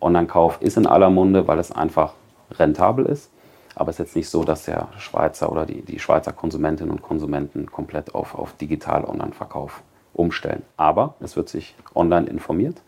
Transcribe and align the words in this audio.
Online-Kauf 0.00 0.60
ist 0.60 0.76
in 0.76 0.86
aller 0.86 1.10
Munde, 1.10 1.46
weil 1.46 1.58
es 1.58 1.72
einfach 1.72 2.14
rentabel 2.50 3.06
ist. 3.06 3.30
Aber 3.74 3.90
es 3.90 3.96
ist 3.96 4.06
jetzt 4.06 4.16
nicht 4.16 4.28
so, 4.28 4.44
dass 4.44 4.64
der 4.64 4.88
Schweizer 4.98 5.50
oder 5.50 5.64
die, 5.64 5.82
die 5.82 5.98
Schweizer 5.98 6.32
Konsumentinnen 6.32 6.90
und 6.90 7.02
Konsumenten 7.02 7.70
komplett 7.70 8.14
auf, 8.14 8.34
auf 8.34 8.52
digital-Online-Verkauf 8.54 9.82
umstellen. 10.12 10.62
Aber 10.76 11.14
es 11.20 11.36
wird 11.36 11.48
sich 11.48 11.74
online 11.94 12.26
informiert, 12.26 12.82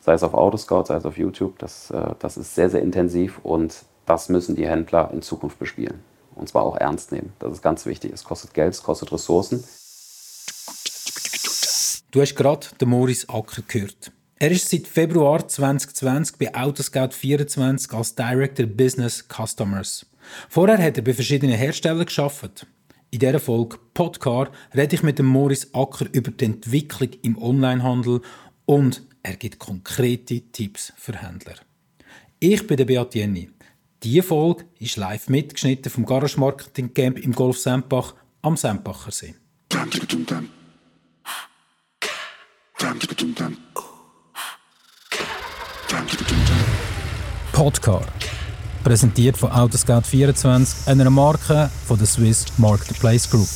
sei 0.00 0.14
es 0.14 0.24
auf 0.24 0.34
Autoscout, 0.34 0.86
sei 0.86 0.96
es 0.96 1.06
auf 1.06 1.18
YouTube. 1.18 1.58
Das, 1.58 1.90
äh, 1.90 2.14
das 2.18 2.36
ist 2.36 2.54
sehr, 2.54 2.68
sehr 2.68 2.82
intensiv 2.82 3.38
und 3.44 3.84
das 4.06 4.28
müssen 4.28 4.56
die 4.56 4.66
Händler 4.66 5.10
in 5.12 5.22
Zukunft 5.22 5.58
bespielen. 5.60 6.02
Und 6.34 6.48
zwar 6.48 6.62
auch 6.62 6.76
ernst 6.76 7.12
nehmen. 7.12 7.32
Das 7.38 7.52
ist 7.52 7.62
ganz 7.62 7.86
wichtig. 7.86 8.12
Es 8.12 8.24
kostet 8.24 8.54
Geld, 8.54 8.72
es 8.72 8.82
kostet 8.82 9.12
Ressourcen. 9.12 9.62
Du 12.12 12.20
hast 12.20 12.36
gerade 12.36 12.66
den 12.78 12.90
Moritz 12.90 13.24
Acker 13.26 13.62
gehört. 13.66 14.12
Er 14.38 14.50
ist 14.50 14.68
seit 14.68 14.86
Februar 14.86 15.48
2020 15.48 16.36
bei 16.36 16.54
Autoscout24 16.54 17.94
als 17.94 18.14
Director 18.14 18.66
Business 18.66 19.26
Customers. 19.26 20.04
Vorher 20.50 20.76
hat 20.76 20.98
er 20.98 21.04
bei 21.04 21.14
verschiedenen 21.14 21.56
Herstellern 21.56 22.04
geschafft. 22.04 22.66
In 23.10 23.18
dieser 23.18 23.40
Folge 23.40 23.78
Podcar 23.94 24.50
rede 24.74 24.94
ich 24.94 25.02
mit 25.02 25.18
dem 25.18 25.26
Moritz 25.26 25.68
Acker 25.72 26.06
über 26.12 26.30
die 26.30 26.44
Entwicklung 26.44 27.08
im 27.22 27.38
Onlinehandel 27.40 28.20
und 28.66 29.02
er 29.22 29.36
gibt 29.36 29.58
konkrete 29.58 30.42
Tipps 30.52 30.92
für 30.98 31.16
Händler. 31.16 31.54
Ich 32.40 32.66
bin 32.66 32.76
der 32.76 32.84
Beat 32.84 33.14
Jenny. 33.14 33.48
Diese 34.02 34.22
Folge 34.22 34.66
ist 34.78 34.98
live 34.98 35.30
mitgeschnitten 35.30 35.90
vom 35.90 36.04
Garage 36.04 36.38
Marketing 36.38 36.92
Camp 36.92 37.18
im 37.18 37.32
Golf 37.32 37.58
Sempach 37.58 38.14
am 38.42 38.58
Sempacher 38.58 39.12
See. 39.12 39.34
Podcar 47.52 48.02
Präsentiert 48.84 49.38
von 49.38 49.50
Autoscout24, 49.50 50.88
einer 50.88 51.08
Marke 51.08 51.70
von 51.86 51.96
der 51.96 52.06
Swiss 52.06 52.46
Marketplace 52.58 53.30
Group. 53.30 53.48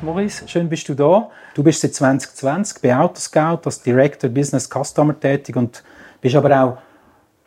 Maurice, 0.00 0.48
schön 0.48 0.68
bist 0.68 0.88
du 0.88 0.94
da. 0.94 1.30
Du 1.54 1.62
bist 1.62 1.80
seit 1.80 1.94
2020 1.94 2.82
bei 2.82 2.96
Autoscout 2.96 3.60
als 3.66 3.82
Director 3.82 4.30
Business 4.30 4.68
Customer 4.68 5.18
tätig 5.18 5.54
und 5.54 5.84
bist 6.20 6.34
aber 6.34 6.60
auch 6.60 6.91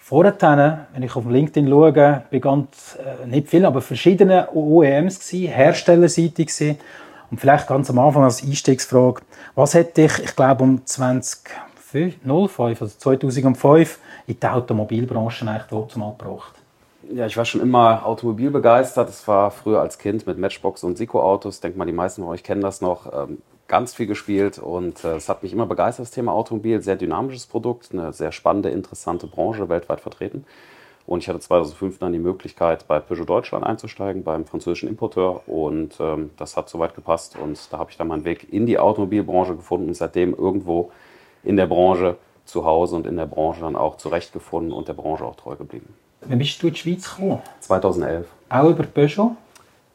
vorher, 0.05 0.87
wenn 0.93 1.01
ich 1.01 1.15
auf 1.15 1.25
LinkedIn 1.25 1.67
schaue, 1.67 2.23
bei 2.29 2.39
ganz, 2.39 2.95
äh, 2.95 3.25
nicht 3.25 3.49
viel, 3.49 3.65
aber 3.65 3.81
verschiedene 3.81 4.47
OEMs 4.53 5.19
gewesen, 5.19 5.51
herstellerseitig 5.51 6.47
gewesen. 6.47 6.77
Und 7.31 7.39
vielleicht 7.39 7.67
ganz 7.67 7.89
am 7.89 7.97
Anfang 7.97 8.23
als 8.23 8.43
Einstiegsfrage, 8.43 9.21
was 9.55 9.73
hat 9.73 9.97
dich, 9.97 10.19
ich 10.23 10.35
glaube, 10.35 10.63
um 10.63 10.85
2005, 10.85 12.17
05, 12.23 12.81
also 12.81 12.95
2005 12.95 13.99
in 14.27 14.39
die 14.39 14.47
Automobilbranche 14.47 15.47
eigentlich 15.47 15.63
dort 15.71 15.97
mal 15.97 16.13
gebracht? 16.17 16.53
Ja, 17.11 17.25
ich 17.25 17.35
war 17.35 17.45
schon 17.45 17.61
immer 17.61 18.05
automobilbegeistert. 18.05 19.09
Das 19.09 19.27
war 19.27 19.49
früher 19.49 19.81
als 19.81 19.97
Kind 19.97 20.27
mit 20.27 20.37
Matchbox 20.37 20.83
und 20.83 20.97
Siko-Autos. 20.99 21.55
Ich 21.55 21.61
denke 21.61 21.79
mal, 21.79 21.85
die 21.85 21.91
meisten 21.91 22.21
von 22.21 22.31
euch 22.31 22.43
kennen 22.43 22.61
das 22.61 22.79
noch. 22.79 23.11
Ganz 23.67 23.93
viel 23.93 24.05
gespielt 24.05 24.59
und 24.59 25.03
äh, 25.03 25.15
es 25.15 25.27
hat 25.27 25.41
mich 25.41 25.51
immer 25.51 25.65
begeistert, 25.65 26.05
das 26.05 26.11
Thema 26.11 26.33
Automobil. 26.33 26.81
Sehr 26.81 26.95
dynamisches 26.95 27.47
Produkt, 27.47 27.89
eine 27.91 28.13
sehr 28.13 28.31
spannende, 28.31 28.69
interessante 28.69 29.25
Branche, 29.25 29.69
weltweit 29.69 30.01
vertreten. 30.01 30.45
Und 31.07 31.19
ich 31.19 31.29
hatte 31.29 31.39
2005 31.39 31.99
dann 31.99 32.13
die 32.13 32.19
Möglichkeit, 32.19 32.87
bei 32.87 32.99
Peugeot 32.99 33.25
Deutschland 33.25 33.65
einzusteigen, 33.65 34.23
beim 34.23 34.45
französischen 34.45 34.89
Importeur. 34.89 35.47
Und 35.47 35.95
ähm, 35.99 36.31
das 36.37 36.57
hat 36.57 36.69
soweit 36.69 36.95
gepasst. 36.95 37.37
Und 37.37 37.71
da 37.71 37.77
habe 37.77 37.91
ich 37.91 37.97
dann 37.97 38.07
meinen 38.07 38.25
Weg 38.25 38.51
in 38.51 38.65
die 38.65 38.79
Automobilbranche 38.79 39.55
gefunden 39.55 39.87
und 39.89 39.93
seitdem 39.93 40.33
irgendwo 40.33 40.91
in 41.43 41.57
der 41.57 41.67
Branche 41.67 42.17
zu 42.45 42.65
Hause 42.65 42.95
und 42.95 43.07
in 43.07 43.17
der 43.17 43.27
Branche 43.27 43.61
dann 43.61 43.75
auch 43.75 43.97
zurechtgefunden 43.97 44.71
und 44.71 44.87
der 44.87 44.93
Branche 44.93 45.25
auch 45.25 45.35
treu 45.35 45.55
geblieben. 45.55 45.93
Wann 46.21 46.39
bist 46.39 46.61
du 46.61 46.67
in 46.67 46.73
die 46.73 46.79
Schweiz 46.79 47.09
gekommen? 47.09 47.41
2011. 47.59 48.27
Auch 48.49 48.69
über 48.69 48.83
Peugeot? 48.83 49.35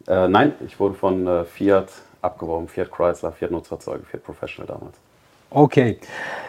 Äh, 0.06 0.28
nein, 0.28 0.55
ich 0.65 0.78
wurde 0.78 0.94
von 0.94 1.27
äh, 1.27 1.44
Fiat 1.44 1.89
abgeworben. 2.22 2.69
Fiat 2.69 2.91
Chrysler, 2.91 3.32
Fiat 3.32 3.50
Nutzfahrzeuge, 3.50 4.04
Fiat 4.04 4.25
Professional 4.25 4.66
damals. 4.66 4.97
Okay. 5.50 5.98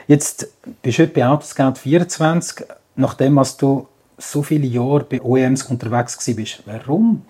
Jetzt 0.07 0.51
bist 0.81 0.99
du 0.99 1.03
heute 1.03 1.13
bei 1.13 1.27
Autoscout 1.27 1.75
24. 1.79 2.67
Nachdem, 2.95 3.35
was 3.35 3.57
du 3.57 3.87
so 4.17 4.43
viele 4.43 4.67
Jahre 4.67 5.03
bei 5.03 5.21
OEMs 5.21 5.63
unterwegs 5.63 6.23
bist. 6.35 6.63
Warum? 6.65 7.25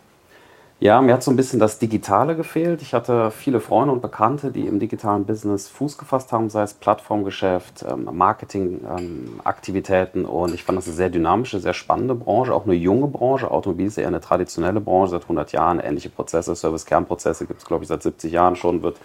Ja, 0.82 1.00
mir 1.00 1.14
hat 1.14 1.22
so 1.22 1.30
ein 1.30 1.36
bisschen 1.36 1.60
das 1.60 1.78
Digitale 1.78 2.36
gefehlt. 2.36 2.82
Ich 2.82 2.96
hatte 2.96 3.30
viele 3.30 3.60
Freunde 3.60 3.94
und 3.94 4.02
Bekannte, 4.02 4.52
die 4.52 4.66
im 4.66 4.80
digitalen 4.80 5.26
Business 5.26 5.68
Fuß 5.68 6.00
gefasst 6.00 6.32
haben, 6.32 6.50
sei 6.50 6.64
es 6.64 6.74
Plattformgeschäft, 6.74 7.86
ähm, 7.88 8.10
Marketingaktivitäten. 8.12 10.26
Und 10.26 10.56
ich 10.56 10.64
fand 10.64 10.80
das 10.80 10.88
eine 10.88 10.96
sehr 10.96 11.12
dynamische, 11.12 11.60
sehr 11.60 11.76
spannende 11.76 12.16
Branche, 12.16 12.52
auch 12.52 12.66
eine 12.66 12.74
junge 12.74 13.06
Branche. 13.06 13.52
Automobil 13.52 13.86
ist 13.86 14.00
eher 14.00 14.08
eine 14.08 14.22
traditionelle 14.22 14.82
Branche, 14.82 15.12
seit 15.12 15.22
100 15.22 15.52
Jahren. 15.52 15.80
Ähnliche 15.80 16.10
Prozesse, 16.10 16.56
Service-Kernprozesse 16.56 17.46
gibt 17.46 17.60
es, 17.60 17.68
glaube 17.68 17.84
ich, 17.84 17.88
seit 17.88 18.02
70 18.02 18.34
Jahren 18.34 18.56
schon, 18.56 18.82
wird 18.82 18.98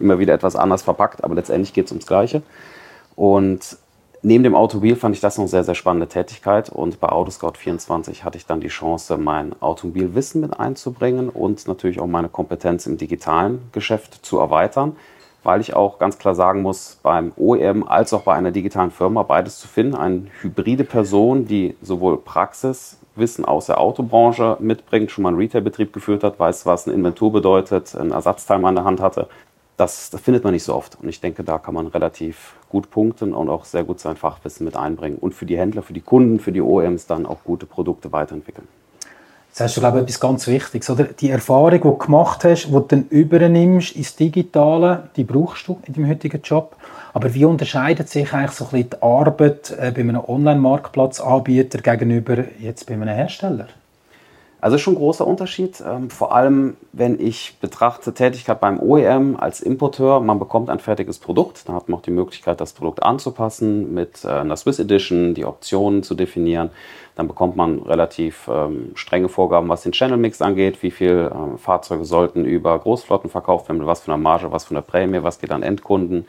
immer 0.00 0.18
wieder 0.18 0.34
etwas 0.34 0.56
anders 0.56 0.82
verpackt, 0.82 1.22
aber 1.22 1.36
letztendlich 1.36 1.72
geht 1.72 1.86
es 1.86 1.92
ums 1.92 2.08
Gleiche. 2.08 2.42
Und 3.14 3.76
neben 4.22 4.44
dem 4.44 4.54
Automobil 4.54 4.96
fand 4.96 5.14
ich 5.14 5.20
das 5.20 5.36
noch 5.36 5.42
eine 5.42 5.48
sehr, 5.48 5.64
sehr 5.64 5.74
spannende 5.74 6.08
Tätigkeit 6.08 6.68
und 6.68 7.00
bei 7.00 7.08
Autoscout24 7.08 8.22
hatte 8.22 8.36
ich 8.36 8.46
dann 8.46 8.60
die 8.60 8.68
Chance, 8.68 9.16
mein 9.16 9.54
Automobilwissen 9.60 10.40
mit 10.40 10.58
einzubringen 10.58 11.28
und 11.28 11.66
natürlich 11.66 12.00
auch 12.00 12.06
meine 12.06 12.28
Kompetenz 12.28 12.86
im 12.86 12.98
digitalen 12.98 13.62
Geschäft 13.72 14.24
zu 14.24 14.38
erweitern, 14.38 14.96
weil 15.42 15.60
ich 15.60 15.74
auch 15.74 15.98
ganz 15.98 16.18
klar 16.18 16.34
sagen 16.34 16.62
muss, 16.62 16.98
beim 17.02 17.32
OEM 17.36 17.86
als 17.86 18.12
auch 18.12 18.22
bei 18.22 18.34
einer 18.34 18.50
digitalen 18.50 18.90
Firma 18.90 19.22
beides 19.22 19.58
zu 19.58 19.68
finden, 19.68 19.94
eine 19.94 20.26
hybride 20.42 20.84
Person, 20.84 21.46
die 21.46 21.76
sowohl 21.80 22.18
Praxiswissen 22.18 23.44
aus 23.44 23.66
der 23.66 23.80
Autobranche 23.80 24.58
mitbringt, 24.60 25.10
schon 25.10 25.22
mal 25.22 25.30
einen 25.30 25.38
Retailbetrieb 25.38 25.92
geführt 25.92 26.24
hat, 26.24 26.38
weiß, 26.38 26.66
was 26.66 26.86
ein 26.86 26.94
Inventur 26.94 27.32
bedeutet, 27.32 27.94
ein 27.94 28.10
Ersatzteil 28.10 28.62
an 28.64 28.74
der 28.74 28.84
Hand 28.84 29.00
hatte, 29.00 29.28
das, 29.78 30.10
das, 30.10 30.20
findet 30.20 30.44
man 30.44 30.52
nicht 30.52 30.64
so 30.64 30.74
oft. 30.74 30.98
Und 31.00 31.08
ich 31.08 31.22
denke, 31.22 31.42
da 31.42 31.58
kann 31.58 31.72
man 31.72 31.86
relativ 31.86 32.54
gut 32.70 32.90
punkten 32.90 33.34
und 33.34 33.50
auch 33.50 33.66
sehr 33.66 33.84
gut 33.84 34.00
sein 34.00 34.16
Fachwissen 34.16 34.64
mit 34.64 34.76
einbringen. 34.76 35.18
Und 35.18 35.34
für 35.34 35.44
die 35.44 35.58
Händler, 35.58 35.82
für 35.82 35.92
die 35.92 36.00
Kunden, 36.00 36.40
für 36.40 36.52
die 36.52 36.62
OEMs 36.62 37.06
dann 37.06 37.26
auch 37.26 37.44
gute 37.44 37.66
Produkte 37.66 38.12
weiterentwickeln. 38.12 38.66
Das 39.50 39.60
hast 39.60 39.76
du, 39.76 39.80
glaube 39.80 39.98
ich, 39.98 40.04
etwas 40.04 40.20
ganz 40.20 40.46
Wichtiges. 40.46 40.88
Oder? 40.88 41.04
Die 41.04 41.30
Erfahrung, 41.30 41.72
die 41.72 41.80
du 41.80 41.98
gemacht 41.98 42.44
hast, 42.44 42.66
die 42.66 42.72
du 42.72 42.80
dann 42.80 43.06
übernimmst 43.08 43.96
ins 43.96 44.14
Digitale, 44.14 45.10
die 45.16 45.24
brauchst 45.24 45.66
du 45.66 45.80
in 45.86 45.94
deinem 45.94 46.08
heutigen 46.08 46.40
Job. 46.42 46.76
Aber 47.12 47.34
wie 47.34 47.44
unterscheidet 47.44 48.08
sich 48.08 48.32
eigentlich 48.32 48.52
so 48.52 48.64
ein 48.66 48.70
bisschen 48.70 48.90
die 48.90 49.02
Arbeit 49.02 49.72
äh, 49.72 49.90
bei 49.90 50.00
einem 50.00 50.22
Online-Marktplatzanbieter 50.24 51.80
gegenüber 51.80 52.44
jetzt 52.60 52.86
bei 52.86 52.94
einem 52.94 53.08
Hersteller? 53.08 53.66
Also 54.60 54.76
schon 54.76 54.94
ein 54.94 54.98
großer 54.98 55.26
Unterschied, 55.26 55.82
ähm, 55.86 56.10
vor 56.10 56.34
allem 56.34 56.76
wenn 56.92 57.18
ich 57.18 57.56
betrachte 57.60 58.12
Tätigkeit 58.12 58.60
beim 58.60 58.78
OEM 58.78 59.36
als 59.38 59.60
Importeur, 59.62 60.20
man 60.20 60.38
bekommt 60.38 60.68
ein 60.68 60.80
fertiges 60.80 61.18
Produkt, 61.18 61.66
dann 61.66 61.76
hat 61.76 61.88
man 61.88 61.98
auch 61.98 62.02
die 62.02 62.10
Möglichkeit, 62.10 62.60
das 62.60 62.74
Produkt 62.74 63.02
anzupassen 63.02 63.94
mit 63.94 64.24
äh, 64.24 64.28
einer 64.28 64.56
Swiss 64.56 64.78
Edition, 64.78 65.34
die 65.34 65.46
Optionen 65.46 66.02
zu 66.02 66.14
definieren. 66.14 66.70
Dann 67.16 67.26
bekommt 67.26 67.56
man 67.56 67.78
relativ 67.80 68.48
ähm, 68.52 68.92
strenge 68.94 69.30
Vorgaben, 69.30 69.68
was 69.68 69.82
den 69.82 69.92
Channel 69.92 70.18
Mix 70.18 70.42
angeht, 70.42 70.82
wie 70.82 70.90
viele 70.90 71.28
äh, 71.28 71.58
Fahrzeuge 71.58 72.04
sollten 72.04 72.44
über 72.44 72.78
Großflotten 72.78 73.30
verkauft 73.30 73.68
werden, 73.68 73.86
was 73.86 74.00
für 74.02 74.12
eine 74.12 74.22
Marge, 74.22 74.52
was 74.52 74.66
für 74.66 74.74
eine 74.74 74.82
Prämie, 74.82 75.22
was 75.22 75.38
geht 75.38 75.52
an 75.52 75.62
Endkunden, 75.62 76.26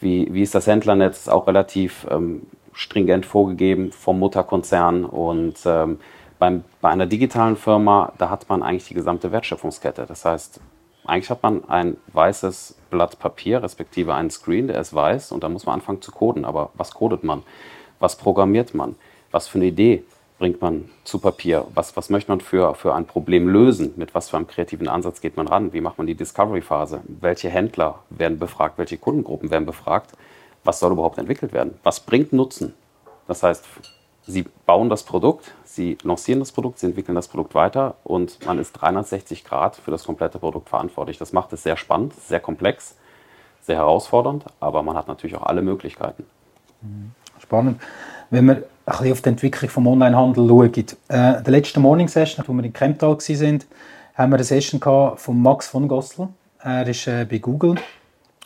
wie, 0.00 0.28
wie 0.34 0.42
ist 0.42 0.54
das 0.56 0.66
Händlernetz, 0.66 1.28
auch 1.28 1.46
relativ 1.46 2.08
ähm, 2.10 2.42
stringent 2.72 3.24
vorgegeben 3.24 3.92
vom 3.92 4.18
Mutterkonzern. 4.18 5.04
Und 5.04 5.58
ähm, 5.64 5.98
beim, 6.42 6.64
bei 6.80 6.88
einer 6.88 7.06
digitalen 7.06 7.54
Firma, 7.54 8.12
da 8.18 8.28
hat 8.28 8.48
man 8.48 8.64
eigentlich 8.64 8.88
die 8.88 8.94
gesamte 8.94 9.30
Wertschöpfungskette. 9.30 10.06
Das 10.08 10.24
heißt, 10.24 10.58
eigentlich 11.04 11.30
hat 11.30 11.40
man 11.44 11.68
ein 11.68 11.98
weißes 12.12 12.78
Blatt 12.90 13.20
Papier, 13.20 13.62
respektive 13.62 14.12
einen 14.14 14.28
Screen, 14.28 14.66
der 14.66 14.80
ist 14.80 14.92
weiß 14.92 15.30
und 15.30 15.44
da 15.44 15.48
muss 15.48 15.66
man 15.66 15.76
anfangen 15.76 16.02
zu 16.02 16.10
coden. 16.10 16.44
Aber 16.44 16.70
was 16.74 16.94
codet 16.94 17.22
man? 17.22 17.44
Was 18.00 18.16
programmiert 18.16 18.74
man? 18.74 18.96
Was 19.30 19.46
für 19.46 19.58
eine 19.58 19.66
Idee 19.66 20.02
bringt 20.40 20.60
man 20.60 20.90
zu 21.04 21.20
Papier? 21.20 21.64
Was, 21.76 21.96
was 21.96 22.10
möchte 22.10 22.32
man 22.32 22.40
für, 22.40 22.74
für 22.74 22.92
ein 22.92 23.06
Problem 23.06 23.46
lösen? 23.46 23.92
Mit 23.94 24.12
was 24.16 24.28
für 24.28 24.36
einem 24.36 24.48
kreativen 24.48 24.88
Ansatz 24.88 25.20
geht 25.20 25.36
man 25.36 25.46
ran? 25.46 25.72
Wie 25.72 25.80
macht 25.80 25.98
man 25.98 26.08
die 26.08 26.16
Discovery-Phase? 26.16 27.02
Welche 27.20 27.50
Händler 27.50 28.00
werden 28.10 28.40
befragt? 28.40 28.78
Welche 28.78 28.98
Kundengruppen 28.98 29.52
werden 29.52 29.66
befragt? 29.66 30.10
Was 30.64 30.80
soll 30.80 30.90
überhaupt 30.90 31.18
entwickelt 31.18 31.52
werden? 31.52 31.78
Was 31.84 32.00
bringt 32.00 32.32
Nutzen? 32.32 32.74
Das 33.28 33.44
heißt, 33.44 33.64
Sie 34.26 34.44
bauen 34.66 34.88
das 34.88 35.02
Produkt, 35.02 35.52
Sie 35.64 35.98
lancieren 36.02 36.40
das 36.40 36.52
Produkt, 36.52 36.78
Sie 36.78 36.86
entwickeln 36.86 37.14
das 37.14 37.28
Produkt 37.28 37.54
weiter 37.54 37.94
und 38.04 38.44
man 38.46 38.58
ist 38.58 38.72
360 38.72 39.44
Grad 39.44 39.76
für 39.76 39.90
das 39.90 40.04
komplette 40.04 40.38
Produkt 40.38 40.68
verantwortlich. 40.68 41.18
Das 41.18 41.32
macht 41.32 41.52
es 41.52 41.62
sehr 41.62 41.76
spannend, 41.76 42.14
sehr 42.14 42.40
komplex, 42.40 42.94
sehr 43.62 43.76
herausfordernd, 43.76 44.44
aber 44.60 44.82
man 44.82 44.96
hat 44.96 45.08
natürlich 45.08 45.36
auch 45.36 45.46
alle 45.46 45.62
Möglichkeiten. 45.62 46.24
Mhm. 46.82 47.12
Spannend. 47.40 47.80
wenn 48.30 48.46
wir 48.46 48.54
ein 48.54 48.62
bisschen 48.86 49.12
auf 49.12 49.20
die 49.20 49.28
Entwicklung 49.28 49.68
des 49.68 49.76
Onlinehandels 49.76 50.48
schauen. 50.48 50.98
Äh, 51.08 51.42
der 51.42 51.50
letzten 51.50 51.80
Morning 51.82 52.08
Session, 52.08 52.44
wo 52.46 52.52
wir 52.52 52.64
in 52.64 52.72
Chemtal 52.72 53.10
waren, 53.10 53.64
haben 54.14 54.30
wir 54.30 54.36
eine 54.36 54.44
Session 54.44 54.80
von 54.80 55.42
Max 55.42 55.68
von 55.68 55.88
Gossel. 55.88 56.28
Er 56.60 56.86
ist 56.86 57.06
äh, 57.06 57.26
bei 57.28 57.38
Google 57.38 57.76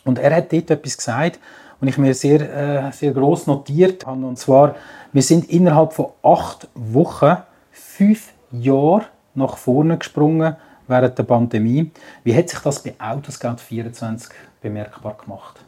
und 0.05 0.19
er 0.19 0.35
hat 0.35 0.51
dort 0.51 0.71
etwas 0.71 0.97
gesagt, 0.97 1.39
und 1.79 1.87
ich 1.87 1.97
mir 1.97 2.13
sehr, 2.13 2.87
äh, 2.87 2.91
sehr 2.91 3.11
gross 3.11 3.47
notiert 3.47 4.05
habe. 4.05 4.25
Und 4.25 4.37
zwar, 4.37 4.75
wir 5.13 5.21
sind 5.21 5.49
innerhalb 5.49 5.93
von 5.93 6.07
acht 6.23 6.67
Wochen 6.73 7.37
fünf 7.71 8.33
Jahre 8.51 9.05
nach 9.35 9.57
vorne 9.57 9.97
gesprungen 9.97 10.55
während 10.87 11.17
der 11.17 11.23
Pandemie. 11.23 11.91
Wie 12.23 12.35
hat 12.35 12.49
sich 12.49 12.59
das 12.59 12.81
bei 12.81 12.95
Autoscout 12.99 13.57
24 13.57 14.29
bemerkbar 14.61 15.17
gemacht? 15.23 15.59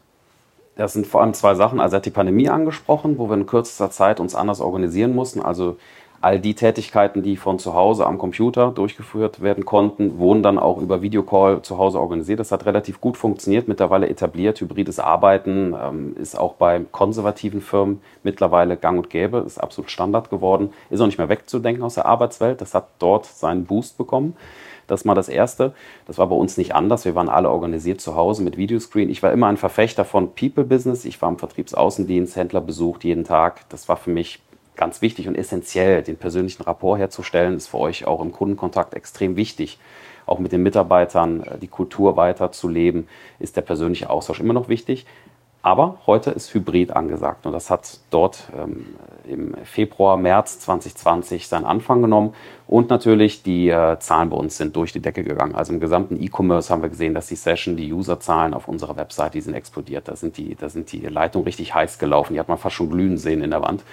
Das 0.75 0.93
sind 0.93 1.05
vor 1.05 1.21
allem 1.21 1.33
zwei 1.33 1.55
Sachen. 1.55 1.79
Also 1.79 1.95
er 1.95 1.97
hat 1.97 2.05
die 2.05 2.09
Pandemie 2.09 2.49
angesprochen, 2.49 3.17
wo 3.17 3.27
wir 3.29 3.35
in 3.35 3.45
kürzester 3.45 3.91
Zeit 3.91 4.19
uns 4.19 4.33
anders 4.33 4.61
organisieren 4.61 5.13
mussten. 5.13 5.41
Also 5.41 5.77
all 6.21 6.39
die 6.39 6.53
Tätigkeiten, 6.53 7.23
die 7.23 7.37
von 7.37 7.59
zu 7.59 7.73
Hause 7.73 8.05
am 8.05 8.17
Computer 8.17 8.71
durchgeführt 8.71 9.41
werden 9.41 9.65
konnten, 9.65 10.17
wurden 10.17 10.43
dann 10.43 10.59
auch 10.59 10.81
über 10.81 11.01
Videocall 11.01 11.61
zu 11.61 11.77
Hause 11.77 11.99
organisiert. 11.99 12.39
Das 12.39 12.51
hat 12.51 12.65
relativ 12.65 12.99
gut 12.99 13.15
funktioniert, 13.15 13.67
mittlerweile 13.67 14.09
etabliert. 14.09 14.59
Hybrides 14.59 14.99
Arbeiten 14.99 15.73
ähm, 15.81 16.15
ist 16.17 16.37
auch 16.37 16.53
bei 16.55 16.81
konservativen 16.91 17.61
Firmen 17.61 18.01
mittlerweile 18.23 18.75
gang 18.75 18.97
und 18.97 19.09
gäbe, 19.09 19.37
ist 19.45 19.59
absolut 19.59 19.91
Standard 19.91 20.29
geworden, 20.29 20.73
ist 20.89 20.99
auch 20.99 21.05
nicht 21.05 21.17
mehr 21.17 21.29
wegzudenken 21.29 21.83
aus 21.83 21.95
der 21.95 22.05
Arbeitswelt. 22.05 22.59
Das 22.59 22.73
hat 22.73 22.89
dort 22.99 23.25
seinen 23.25 23.65
Boost 23.65 23.97
bekommen. 23.97 24.35
Das 24.87 25.05
war 25.05 25.15
das 25.15 25.29
Erste. 25.29 25.73
Das 26.07 26.17
war 26.17 26.27
bei 26.27 26.35
uns 26.35 26.57
nicht 26.57 26.73
anders. 26.73 27.05
Wir 27.05 27.15
waren 27.15 27.29
alle 27.29 27.49
organisiert 27.49 28.01
zu 28.01 28.15
Hause 28.15 28.43
mit 28.43 28.57
Videoscreen. 28.57 29.09
Ich 29.09 29.21
war 29.21 29.31
immer 29.31 29.47
ein 29.47 29.57
Verfechter 29.57 30.03
von 30.03 30.33
People 30.33 30.63
Business. 30.63 31.05
Ich 31.05 31.21
war 31.21 31.29
im 31.29 31.37
Vertriebsaußendienst, 31.37 32.35
Händler 32.35 32.61
besucht 32.61 33.03
jeden 33.03 33.23
Tag. 33.23 33.69
Das 33.69 33.87
war 33.87 33.97
für 33.97 34.09
mich 34.09 34.41
ganz 34.79 35.01
wichtig 35.01 35.27
und 35.27 35.35
essentiell. 35.35 36.01
Den 36.01 36.15
persönlichen 36.15 36.63
Rapport 36.63 36.97
herzustellen 36.97 37.57
ist 37.57 37.67
für 37.67 37.79
euch 37.79 38.07
auch 38.07 38.21
im 38.21 38.31
Kundenkontakt 38.31 38.93
extrem 38.93 39.35
wichtig. 39.35 39.77
Auch 40.25 40.39
mit 40.39 40.53
den 40.53 40.63
Mitarbeitern 40.63 41.43
äh, 41.43 41.57
die 41.57 41.67
Kultur 41.67 42.15
weiterzuleben, 42.15 43.07
ist 43.39 43.57
der 43.57 43.61
persönliche 43.61 44.09
Austausch 44.09 44.39
immer 44.39 44.53
noch 44.53 44.69
wichtig. 44.69 45.05
Aber 45.61 45.97
heute 46.07 46.31
ist 46.31 46.53
Hybrid 46.53 46.95
angesagt 46.95 47.45
und 47.45 47.51
das 47.51 47.69
hat 47.69 47.99
dort 48.11 48.43
ähm, 48.57 48.95
im 49.27 49.55
Februar, 49.65 50.15
März 50.15 50.59
2020 50.61 51.49
seinen 51.49 51.65
Anfang 51.65 52.01
genommen. 52.01 52.33
Und 52.65 52.89
natürlich 52.89 53.43
die 53.43 53.67
äh, 53.67 53.99
Zahlen 53.99 54.29
bei 54.29 54.37
uns 54.37 54.55
sind 54.55 54.75
durch 54.77 54.93
die 54.93 55.01
Decke 55.01 55.23
gegangen. 55.23 55.55
Also 55.55 55.73
im 55.73 55.81
gesamten 55.81 56.21
E-Commerce 56.21 56.71
haben 56.71 56.81
wir 56.81 56.87
gesehen, 56.87 57.13
dass 57.13 57.27
die 57.27 57.35
Session, 57.35 57.75
die 57.75 57.91
Userzahlen 57.91 58.53
auf 58.53 58.69
unserer 58.69 58.95
Website, 58.95 59.33
die 59.33 59.41
sind 59.41 59.53
explodiert. 59.53 60.07
Da 60.07 60.15
sind 60.15 60.37
die, 60.37 60.55
da 60.55 60.69
sind 60.69 60.91
die 60.93 61.01
Leitungen 61.01 61.43
richtig 61.45 61.75
heiß 61.75 61.99
gelaufen. 61.99 62.33
Die 62.33 62.39
hat 62.39 62.47
man 62.47 62.57
fast 62.57 62.75
schon 62.75 62.89
glühen 62.89 63.17
sehen 63.17 63.43
in 63.43 63.51
der 63.51 63.61
Wand. 63.61 63.83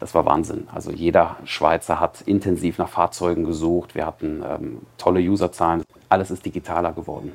Das 0.00 0.14
war 0.14 0.26
Wahnsinn. 0.26 0.68
Also 0.74 0.90
jeder 0.90 1.36
Schweizer 1.44 2.00
hat 2.00 2.20
intensiv 2.20 2.76
nach 2.76 2.90
Fahrzeugen 2.90 3.44
gesucht. 3.44 3.94
Wir 3.94 4.04
hatten 4.04 4.44
ähm, 4.46 4.78
tolle 4.98 5.20
Userzahlen. 5.20 5.84
Alles 6.10 6.30
ist 6.30 6.44
digitaler 6.44 6.92
geworden. 6.92 7.32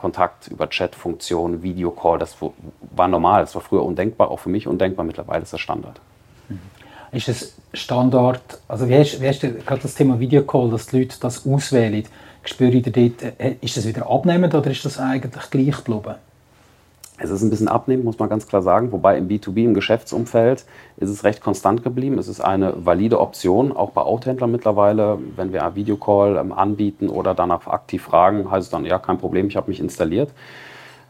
Kontakt 0.00 0.48
über 0.48 0.68
Chat-Funktionen, 0.68 1.62
Videocall, 1.62 2.18
das 2.18 2.36
war 2.40 3.08
normal. 3.08 3.42
Das 3.42 3.54
war 3.54 3.60
früher 3.60 3.84
undenkbar, 3.84 4.30
auch 4.30 4.38
für 4.38 4.48
mich 4.48 4.66
undenkbar. 4.66 5.04
Mittlerweile 5.04 5.42
ist 5.42 5.52
das 5.52 5.60
Standard. 5.60 6.00
Mhm. 6.48 6.58
Ist 7.12 7.28
es 7.28 7.54
Standard, 7.74 8.40
also 8.66 8.88
wie 8.88 8.96
hast, 8.96 9.20
wie 9.20 9.28
hast 9.28 9.42
du 9.42 9.52
gerade 9.52 9.82
das 9.82 9.94
Thema 9.94 10.18
Videocall, 10.18 10.70
dass 10.70 10.86
die 10.86 11.00
Leute 11.00 11.16
das 11.20 11.46
auswählen? 11.46 12.04
Spüre 12.44 12.70
ich 12.70 12.84
dort, 12.84 13.40
äh, 13.40 13.56
ist 13.60 13.76
das 13.76 13.86
wieder 13.86 14.08
abnehmend 14.08 14.54
oder 14.54 14.70
ist 14.70 14.84
das 14.84 14.98
eigentlich 14.98 15.50
gleich 15.50 15.84
geblieben? 15.84 16.14
Es 17.22 17.30
ist 17.30 17.42
ein 17.42 17.50
bisschen 17.50 17.68
abnehmend, 17.68 18.06
muss 18.06 18.18
man 18.18 18.30
ganz 18.30 18.46
klar 18.46 18.62
sagen. 18.62 18.92
Wobei 18.92 19.18
im 19.18 19.28
B2B, 19.28 19.64
im 19.64 19.74
Geschäftsumfeld, 19.74 20.64
ist 20.96 21.10
es 21.10 21.22
recht 21.22 21.42
konstant 21.42 21.82
geblieben. 21.82 22.18
Es 22.18 22.28
ist 22.28 22.40
eine 22.40 22.72
valide 22.84 23.20
Option, 23.20 23.76
auch 23.76 23.90
bei 23.90 24.00
Autohändlern 24.00 24.50
mittlerweile. 24.50 25.18
Wenn 25.36 25.52
wir 25.52 25.64
einen 25.64 25.76
Videocall 25.76 26.38
ähm, 26.38 26.52
anbieten 26.52 27.10
oder 27.10 27.34
danach 27.34 27.66
aktiv 27.66 28.02
fragen, 28.02 28.50
heißt 28.50 28.66
es 28.66 28.70
dann, 28.70 28.86
ja, 28.86 28.98
kein 28.98 29.18
Problem, 29.18 29.48
ich 29.48 29.56
habe 29.56 29.68
mich 29.68 29.80
installiert. 29.80 30.30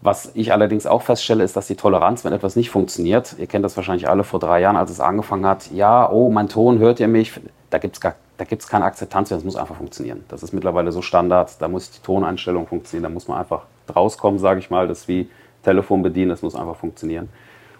Was 0.02 0.32
ich 0.34 0.52
allerdings 0.52 0.86
auch 0.86 1.02
feststelle, 1.02 1.44
ist, 1.44 1.56
dass 1.56 1.68
die 1.68 1.76
Toleranz, 1.76 2.24
wenn 2.24 2.32
etwas 2.32 2.56
nicht 2.56 2.70
funktioniert, 2.70 3.36
ihr 3.38 3.46
kennt 3.46 3.64
das 3.64 3.76
wahrscheinlich 3.76 4.08
alle 4.08 4.24
vor 4.24 4.40
drei 4.40 4.60
Jahren, 4.60 4.76
als 4.76 4.90
es 4.90 4.98
angefangen 4.98 5.46
hat, 5.46 5.70
ja, 5.70 6.10
oh, 6.10 6.30
mein 6.30 6.48
Ton, 6.48 6.78
hört 6.78 6.98
ihr 6.98 7.08
mich? 7.08 7.38
Da 7.68 7.78
gibt 7.78 7.96
es 7.96 8.00
gar 8.00 8.14
da 8.40 8.46
gibt 8.46 8.62
es 8.62 8.68
keine 8.68 8.86
Akzeptanz 8.86 9.28
das 9.28 9.44
muss 9.44 9.54
einfach 9.54 9.76
funktionieren. 9.76 10.24
Das 10.28 10.42
ist 10.42 10.54
mittlerweile 10.54 10.92
so 10.92 11.02
Standard, 11.02 11.60
da 11.60 11.68
muss 11.68 11.90
die 11.90 12.00
Toneinstellung 12.00 12.66
funktionieren, 12.66 13.02
da 13.02 13.08
muss 13.10 13.28
man 13.28 13.38
einfach 13.38 13.64
rauskommen, 13.94 14.40
sage 14.40 14.60
ich 14.60 14.70
mal. 14.70 14.88
Das 14.88 15.00
ist 15.00 15.08
wie 15.08 15.28
Telefon 15.62 16.02
bedienen, 16.02 16.30
das 16.30 16.42
muss 16.42 16.54
einfach 16.54 16.76
funktionieren. 16.76 17.28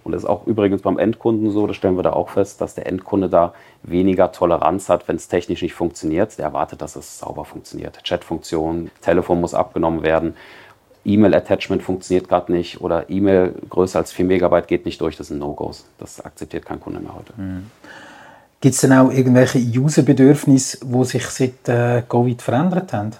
Und 0.03 0.13
das 0.13 0.23
ist 0.23 0.29
auch 0.29 0.47
übrigens 0.47 0.81
beim 0.81 0.97
Endkunden 0.97 1.51
so, 1.51 1.67
das 1.67 1.75
stellen 1.75 1.95
wir 1.95 2.03
da 2.03 2.13
auch 2.13 2.29
fest, 2.29 2.59
dass 2.59 2.73
der 2.73 2.87
Endkunde 2.87 3.29
da 3.29 3.53
weniger 3.83 4.31
Toleranz 4.31 4.89
hat, 4.89 5.07
wenn 5.07 5.15
es 5.15 5.27
technisch 5.27 5.61
nicht 5.61 5.73
funktioniert. 5.73 6.37
Der 6.39 6.45
erwartet, 6.45 6.81
dass 6.81 6.95
es 6.95 7.19
sauber 7.19 7.45
funktioniert. 7.45 8.03
Chatfunktion, 8.03 8.89
Telefon 9.01 9.41
muss 9.41 9.53
abgenommen 9.53 10.01
werden, 10.01 10.33
E-Mail-Attachment 11.03 11.81
funktioniert 11.81 12.29
gerade 12.29 12.51
nicht 12.51 12.81
oder 12.81 13.09
E-Mail 13.09 13.55
größer 13.69 13.99
als 13.99 14.11
4 14.11 14.25
Megabyte 14.25 14.67
geht 14.67 14.85
nicht 14.85 15.01
durch, 15.01 15.17
das 15.17 15.27
sind 15.27 15.39
No-Gos. 15.39 15.85
Das 15.97 16.21
akzeptiert 16.23 16.65
kein 16.65 16.79
Kunde 16.79 16.99
mehr 16.99 17.15
heute. 17.15 17.33
Mhm. 17.37 17.71
Gibt 18.59 18.75
es 18.75 18.81
denn 18.81 18.93
auch 18.93 19.11
irgendwelche 19.11 19.57
User-Bedürfnisse, 19.57 20.85
die 20.85 21.05
sich 21.05 21.25
seit 21.25 21.67
äh, 21.67 22.03
Covid 22.07 22.41
verändert 22.41 22.93
haben? 22.93 23.11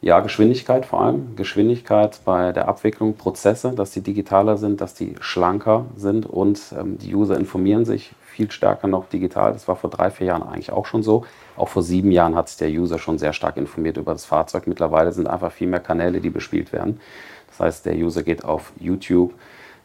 Ja, 0.00 0.20
Geschwindigkeit 0.20 0.86
vor 0.86 1.02
allem. 1.02 1.34
Geschwindigkeit 1.34 2.20
bei 2.24 2.52
der 2.52 2.68
Abwicklung, 2.68 3.16
Prozesse, 3.16 3.72
dass 3.72 3.90
die 3.90 4.00
digitaler 4.00 4.56
sind, 4.56 4.80
dass 4.80 4.94
die 4.94 5.16
schlanker 5.18 5.86
sind 5.96 6.24
und 6.24 6.60
ähm, 6.78 6.98
die 6.98 7.14
User 7.16 7.36
informieren 7.36 7.84
sich 7.84 8.12
viel 8.24 8.48
stärker 8.52 8.86
noch 8.86 9.08
digital. 9.08 9.52
Das 9.52 9.66
war 9.66 9.74
vor 9.74 9.90
drei, 9.90 10.12
vier 10.12 10.28
Jahren 10.28 10.44
eigentlich 10.44 10.70
auch 10.70 10.86
schon 10.86 11.02
so. 11.02 11.24
Auch 11.56 11.68
vor 11.68 11.82
sieben 11.82 12.12
Jahren 12.12 12.36
hat 12.36 12.48
sich 12.48 12.58
der 12.58 12.70
User 12.70 13.00
schon 13.00 13.18
sehr 13.18 13.32
stark 13.32 13.56
informiert 13.56 13.96
über 13.96 14.12
das 14.12 14.24
Fahrzeug. 14.24 14.68
Mittlerweile 14.68 15.10
sind 15.10 15.26
einfach 15.26 15.50
viel 15.50 15.66
mehr 15.66 15.80
Kanäle, 15.80 16.20
die 16.20 16.30
bespielt 16.30 16.72
werden. 16.72 17.00
Das 17.48 17.58
heißt, 17.58 17.86
der 17.86 17.96
User 17.96 18.22
geht 18.22 18.44
auf 18.44 18.72
YouTube, 18.78 19.34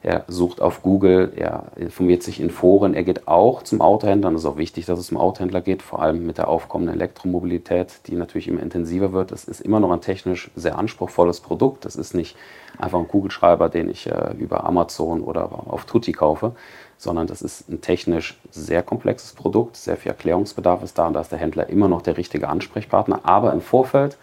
er 0.04 0.26
sucht 0.28 0.62
auf 0.62 0.84
Google, 0.84 1.32
er 1.34 1.72
informiert 1.78 2.24
sich 2.24 2.42
in 2.42 2.50
Foren, 2.50 2.94
er 2.94 3.04
geht 3.04 3.26
auch 3.30 3.64
zum 3.64 3.80
Autohändler. 3.80 4.28
Und 4.28 4.36
es 4.36 4.42
ist 4.42 4.48
auch 4.48 4.58
wichtig, 4.58 4.86
dass 4.86 5.00
es 5.00 5.08
zum 5.08 5.18
Autohändler 5.18 5.62
geht, 5.62 5.82
vor 5.82 6.02
allem 6.02 6.26
mit 6.26 6.38
der 6.38 6.50
aufkommenden 6.50 6.94
Elektromobilität, 6.94 8.02
die 8.08 8.16
natürlich 8.16 8.50
immer 8.50 8.62
intensiver 8.62 9.14
wird. 9.14 9.32
Es 9.32 9.46
ist 9.46 9.62
immer 9.62 9.80
noch 9.80 9.92
ein 9.92 10.02
technisch 10.02 10.52
sehr 10.58 10.78
anspruchsvolles 10.78 11.40
Produkt. 11.40 11.86
Das 11.86 11.96
ist 11.96 12.14
nicht 12.14 12.36
einfach 12.78 13.00
ein 13.00 13.08
Kugelschreiber, 13.08 13.70
den 13.70 13.90
ich 13.90 14.08
äh, 14.08 14.34
über 14.38 14.66
Amazon 14.66 15.22
oder 15.22 15.50
auf 15.72 15.86
Tutti 15.86 16.12
kaufe, 16.12 16.52
sondern 16.98 17.26
das 17.26 17.42
ist 17.42 17.70
ein 17.70 17.80
technisch 17.80 18.38
sehr 18.52 18.84
komplexes 18.84 19.32
Produkt. 19.32 19.78
Sehr 19.78 19.96
viel 19.96 20.12
Erklärungsbedarf 20.12 20.84
ist 20.84 20.98
da 20.98 21.08
und 21.08 21.14
da 21.14 21.22
ist 21.22 21.32
der 21.32 21.40
Händler 21.40 21.70
immer 21.70 21.88
noch 21.88 22.02
der 22.02 22.18
richtige 22.18 22.50
Ansprechpartner. 22.50 23.22
Aber 23.24 23.54
im 23.54 23.62
Vorfeld 23.62 24.18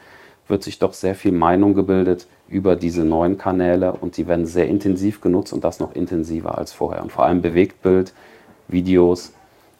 wird 0.50 0.62
sich 0.62 0.78
doch 0.78 0.92
sehr 0.92 1.14
viel 1.14 1.32
Meinung 1.32 1.74
gebildet 1.74 2.26
über 2.48 2.76
diese 2.76 3.04
neuen 3.04 3.38
Kanäle 3.38 3.92
und 3.92 4.16
die 4.16 4.26
werden 4.26 4.46
sehr 4.46 4.68
intensiv 4.68 5.20
genutzt 5.20 5.52
und 5.52 5.64
das 5.64 5.80
noch 5.80 5.94
intensiver 5.94 6.58
als 6.58 6.72
vorher. 6.72 7.02
Und 7.02 7.12
vor 7.12 7.24
allem 7.24 7.40
Bewegtbild, 7.40 8.12
Videos, 8.68 9.32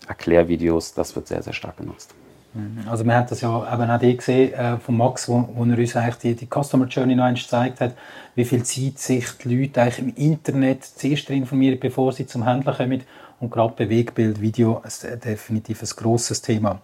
Erklärvideos, 0.09 0.95
das 0.95 1.15
wird 1.15 1.29
sehr, 1.29 1.43
sehr 1.43 1.53
stark 1.53 1.77
genutzt. 1.77 2.15
Mhm. 2.55 2.89
Also 2.89 3.05
wir 3.05 3.15
haben 3.15 3.27
das 3.29 3.41
ja 3.41 3.75
eben 3.75 3.91
auch 3.91 4.17
gesehen 4.17 4.53
äh, 4.55 4.77
von 4.79 4.97
Max, 4.97 5.29
wo, 5.29 5.49
wo 5.55 5.65
er 5.65 5.79
uns 5.79 5.97
eigentlich 5.97 6.17
die, 6.17 6.35
die 6.35 6.47
Customer 6.47 6.87
Journey 6.87 7.15
noch 7.15 7.25
einmal 7.25 7.41
gezeigt 7.41 7.81
hat, 7.81 7.95
wie 8.35 8.45
viel 8.45 8.63
Zeit 8.63 8.99
sich 8.99 9.27
die 9.45 9.55
Leute 9.55 9.83
eigentlich 9.83 9.99
im 9.99 10.15
Internet 10.17 10.85
zuerst 10.85 11.31
informieren, 11.31 11.79
bevor 11.79 12.13
sie 12.13 12.27
zum 12.27 12.45
Händler 12.45 12.75
kommen. 12.75 13.03
Und 13.41 13.51
gerade 13.51 13.75
Bewegbild, 13.75 14.39
Video 14.41 14.83
ist 14.87 15.07
definitiv 15.25 15.83
ein 15.83 15.89
grosses 15.97 16.43
Thema. 16.43 16.81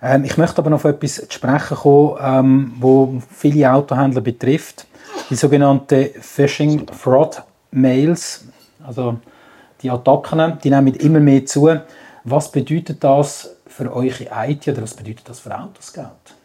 Ähm, 0.00 0.24
ich 0.24 0.38
möchte 0.38 0.58
aber 0.58 0.70
noch 0.70 0.78
auf 0.78 0.84
etwas 0.84 1.16
zu 1.16 1.26
sprechen 1.28 1.76
kommen, 1.76 2.16
ähm, 2.20 2.72
wo 2.78 3.20
viele 3.28 3.72
Autohändler 3.72 4.20
betrifft 4.20 4.86
die 5.30 5.34
sogenannte 5.34 6.12
Phishing 6.20 6.86
Fraud 6.92 7.42
Mails, 7.72 8.44
also 8.86 9.18
die 9.82 9.90
Attacken, 9.90 10.58
die 10.62 10.70
nehmen 10.70 10.94
immer 10.94 11.20
mehr 11.20 11.44
zu. 11.44 11.68
Was 12.22 12.52
bedeutet 12.52 13.02
das 13.02 13.56
für 13.66 13.92
eure 13.92 14.28
IT 14.46 14.68
oder 14.68 14.82
was 14.82 14.94
bedeutet 14.94 15.28
das 15.28 15.40
für 15.40 15.58
Autoscout? 15.58 16.35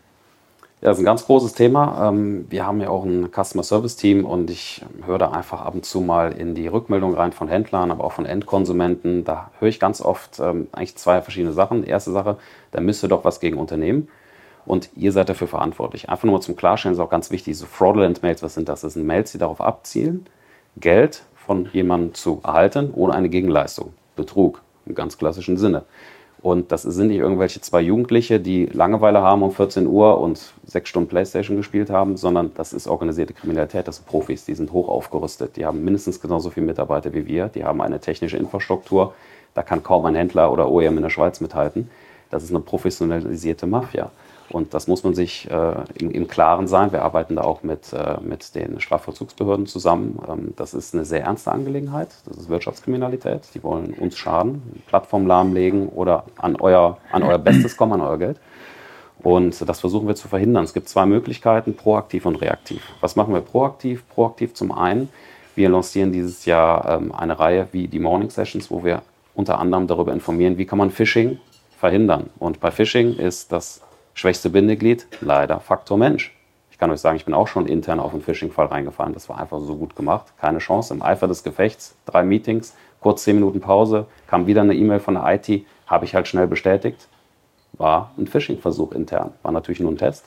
Ja, 0.81 0.89
das 0.89 0.97
ist 0.97 1.03
ein 1.03 1.05
ganz 1.05 1.27
großes 1.27 1.53
Thema. 1.53 2.09
Ähm, 2.09 2.47
wir 2.49 2.65
haben 2.65 2.81
ja 2.81 2.89
auch 2.89 3.05
ein 3.05 3.29
Customer 3.31 3.61
Service 3.61 3.97
Team 3.97 4.25
und 4.25 4.49
ich 4.49 4.83
höre 5.05 5.19
da 5.19 5.29
einfach 5.29 5.61
ab 5.61 5.75
und 5.75 5.85
zu 5.85 6.01
mal 6.01 6.31
in 6.31 6.55
die 6.55 6.65
Rückmeldung 6.67 7.13
rein 7.13 7.33
von 7.33 7.47
Händlern, 7.47 7.91
aber 7.91 8.03
auch 8.03 8.13
von 8.13 8.25
Endkonsumenten. 8.25 9.23
Da 9.23 9.51
höre 9.59 9.69
ich 9.69 9.79
ganz 9.79 10.01
oft 10.01 10.39
ähm, 10.39 10.69
eigentlich 10.71 10.95
zwei 10.95 11.21
verschiedene 11.21 11.53
Sachen. 11.53 11.83
Die 11.83 11.87
erste 11.89 12.11
Sache, 12.11 12.37
da 12.71 12.81
müsste 12.81 13.07
doch 13.07 13.23
was 13.23 13.39
gegen 13.39 13.59
Unternehmen 13.59 14.07
und 14.65 14.89
ihr 14.95 15.11
seid 15.11 15.29
dafür 15.29 15.47
verantwortlich. 15.47 16.09
Einfach 16.09 16.23
nur 16.23 16.41
zum 16.41 16.55
Klarstellen, 16.55 16.95
ist 16.95 16.99
auch 16.99 17.11
ganz 17.11 17.29
wichtig, 17.29 17.55
so 17.59 17.67
Fraudulent 17.67 18.23
Mails, 18.23 18.41
was 18.41 18.55
sind 18.55 18.67
das? 18.67 18.81
Das 18.81 18.93
sind 18.93 19.05
Mails, 19.05 19.31
die 19.33 19.37
darauf 19.37 19.61
abzielen, 19.61 20.25
Geld 20.77 21.21
von 21.35 21.69
jemandem 21.73 22.15
zu 22.15 22.41
erhalten, 22.43 22.89
ohne 22.95 23.13
eine 23.13 23.29
Gegenleistung. 23.29 23.93
Betrug 24.15 24.63
im 24.87 24.95
ganz 24.95 25.19
klassischen 25.19 25.57
Sinne. 25.57 25.83
Und 26.41 26.71
das 26.71 26.81
sind 26.81 27.07
nicht 27.07 27.19
irgendwelche 27.19 27.61
zwei 27.61 27.81
Jugendliche, 27.81 28.39
die 28.39 28.65
Langeweile 28.65 29.21
haben 29.21 29.43
um 29.43 29.51
14 29.51 29.85
Uhr 29.85 30.19
und 30.19 30.53
sechs 30.65 30.89
Stunden 30.89 31.07
Playstation 31.07 31.55
gespielt 31.55 31.91
haben, 31.91 32.17
sondern 32.17 32.51
das 32.55 32.73
ist 32.73 32.87
organisierte 32.87 33.33
Kriminalität, 33.33 33.87
das 33.87 33.97
sind 33.97 34.07
Profis, 34.07 34.45
die 34.45 34.55
sind 34.55 34.71
hoch 34.71 34.89
aufgerüstet, 34.89 35.55
die 35.55 35.65
haben 35.65 35.83
mindestens 35.83 36.19
genauso 36.19 36.49
viele 36.49 36.65
Mitarbeiter 36.65 37.13
wie 37.13 37.27
wir, 37.27 37.47
die 37.47 37.63
haben 37.63 37.79
eine 37.79 37.99
technische 37.99 38.37
Infrastruktur, 38.37 39.13
Da 39.53 39.63
kann 39.63 39.83
kaum 39.83 40.05
ein 40.05 40.15
Händler 40.15 40.51
oder 40.51 40.69
OEM 40.69 40.97
in 40.97 41.03
der 41.03 41.09
Schweiz 41.09 41.41
mithalten. 41.41 41.89
Das 42.29 42.43
ist 42.43 42.51
eine 42.51 42.61
professionalisierte 42.61 43.67
Mafia. 43.67 44.11
Und 44.51 44.73
das 44.73 44.87
muss 44.87 45.03
man 45.03 45.13
sich 45.13 45.49
äh, 45.49 45.73
im, 45.95 46.11
im, 46.11 46.27
Klaren 46.27 46.67
sein. 46.67 46.91
Wir 46.91 47.03
arbeiten 47.03 47.35
da 47.35 47.43
auch 47.43 47.63
mit, 47.63 47.93
äh, 47.93 48.17
mit 48.21 48.53
den 48.55 48.79
Strafvollzugsbehörden 48.79 49.65
zusammen. 49.65 50.19
Ähm, 50.27 50.53
das 50.57 50.73
ist 50.73 50.93
eine 50.93 51.05
sehr 51.05 51.23
ernste 51.23 51.51
Angelegenheit. 51.51 52.09
Das 52.25 52.37
ist 52.37 52.49
Wirtschaftskriminalität. 52.49 53.41
Die 53.53 53.63
wollen 53.63 53.93
uns 53.93 54.17
schaden, 54.17 54.81
Plattform 54.87 55.25
lahmlegen 55.25 55.87
oder 55.87 56.25
an 56.37 56.55
euer, 56.57 56.97
an 57.11 57.23
euer 57.23 57.37
Bestes 57.37 57.77
kommen, 57.77 57.93
an 57.93 58.01
euer 58.01 58.17
Geld. 58.17 58.39
Und 59.23 59.67
das 59.67 59.79
versuchen 59.79 60.07
wir 60.07 60.15
zu 60.15 60.27
verhindern. 60.27 60.63
Es 60.63 60.73
gibt 60.73 60.89
zwei 60.89 61.05
Möglichkeiten, 61.05 61.75
proaktiv 61.75 62.25
und 62.25 62.41
reaktiv. 62.41 62.81
Was 62.99 63.15
machen 63.15 63.33
wir 63.33 63.41
proaktiv? 63.41 64.03
Proaktiv 64.09 64.53
zum 64.53 64.71
einen, 64.71 65.09
wir 65.55 65.69
lancieren 65.69 66.11
dieses 66.11 66.45
Jahr 66.45 66.97
ähm, 66.97 67.13
eine 67.13 67.37
Reihe 67.39 67.67
wie 67.71 67.87
die 67.87 67.99
Morning 67.99 68.29
Sessions, 68.29 68.71
wo 68.71 68.83
wir 68.83 69.03
unter 69.35 69.59
anderem 69.59 69.87
darüber 69.87 70.13
informieren, 70.13 70.57
wie 70.57 70.65
kann 70.65 70.77
man 70.77 70.91
Phishing 70.91 71.39
verhindern. 71.77 72.29
Und 72.39 72.59
bei 72.59 72.71
Phishing 72.71 73.15
ist 73.17 73.51
das 73.51 73.81
schwächste 74.13 74.49
Bindeglied 74.49 75.07
leider 75.21 75.59
Faktor 75.59 75.97
Mensch. 75.97 76.35
Ich 76.69 76.77
kann 76.77 76.91
euch 76.91 76.99
sagen, 76.99 77.15
ich 77.15 77.25
bin 77.25 77.33
auch 77.33 77.47
schon 77.47 77.67
intern 77.67 77.99
auf 77.99 78.13
einen 78.13 78.21
Phishing-Fall 78.21 78.67
reingefallen. 78.67 79.13
Das 79.13 79.29
war 79.29 79.37
einfach 79.37 79.59
so 79.59 79.75
gut 79.75 79.95
gemacht. 79.95 80.33
Keine 80.39 80.59
Chance. 80.59 80.93
Im 80.93 81.01
Eifer 81.01 81.27
des 81.27 81.43
Gefechts, 81.43 81.95
drei 82.05 82.23
Meetings, 82.23 82.75
kurz 82.99 83.23
zehn 83.23 83.35
Minuten 83.35 83.59
Pause, 83.59 84.07
kam 84.27 84.47
wieder 84.47 84.61
eine 84.61 84.73
E-Mail 84.73 84.99
von 84.99 85.13
der 85.15 85.25
IT, 85.33 85.65
habe 85.85 86.05
ich 86.05 86.15
halt 86.15 86.27
schnell 86.27 86.47
bestätigt. 86.47 87.07
War 87.73 88.11
ein 88.17 88.27
Phishing-Versuch 88.27 88.93
intern. 88.93 89.33
War 89.43 89.51
natürlich 89.51 89.79
nur 89.79 89.91
ein 89.91 89.97
Test. 89.97 90.25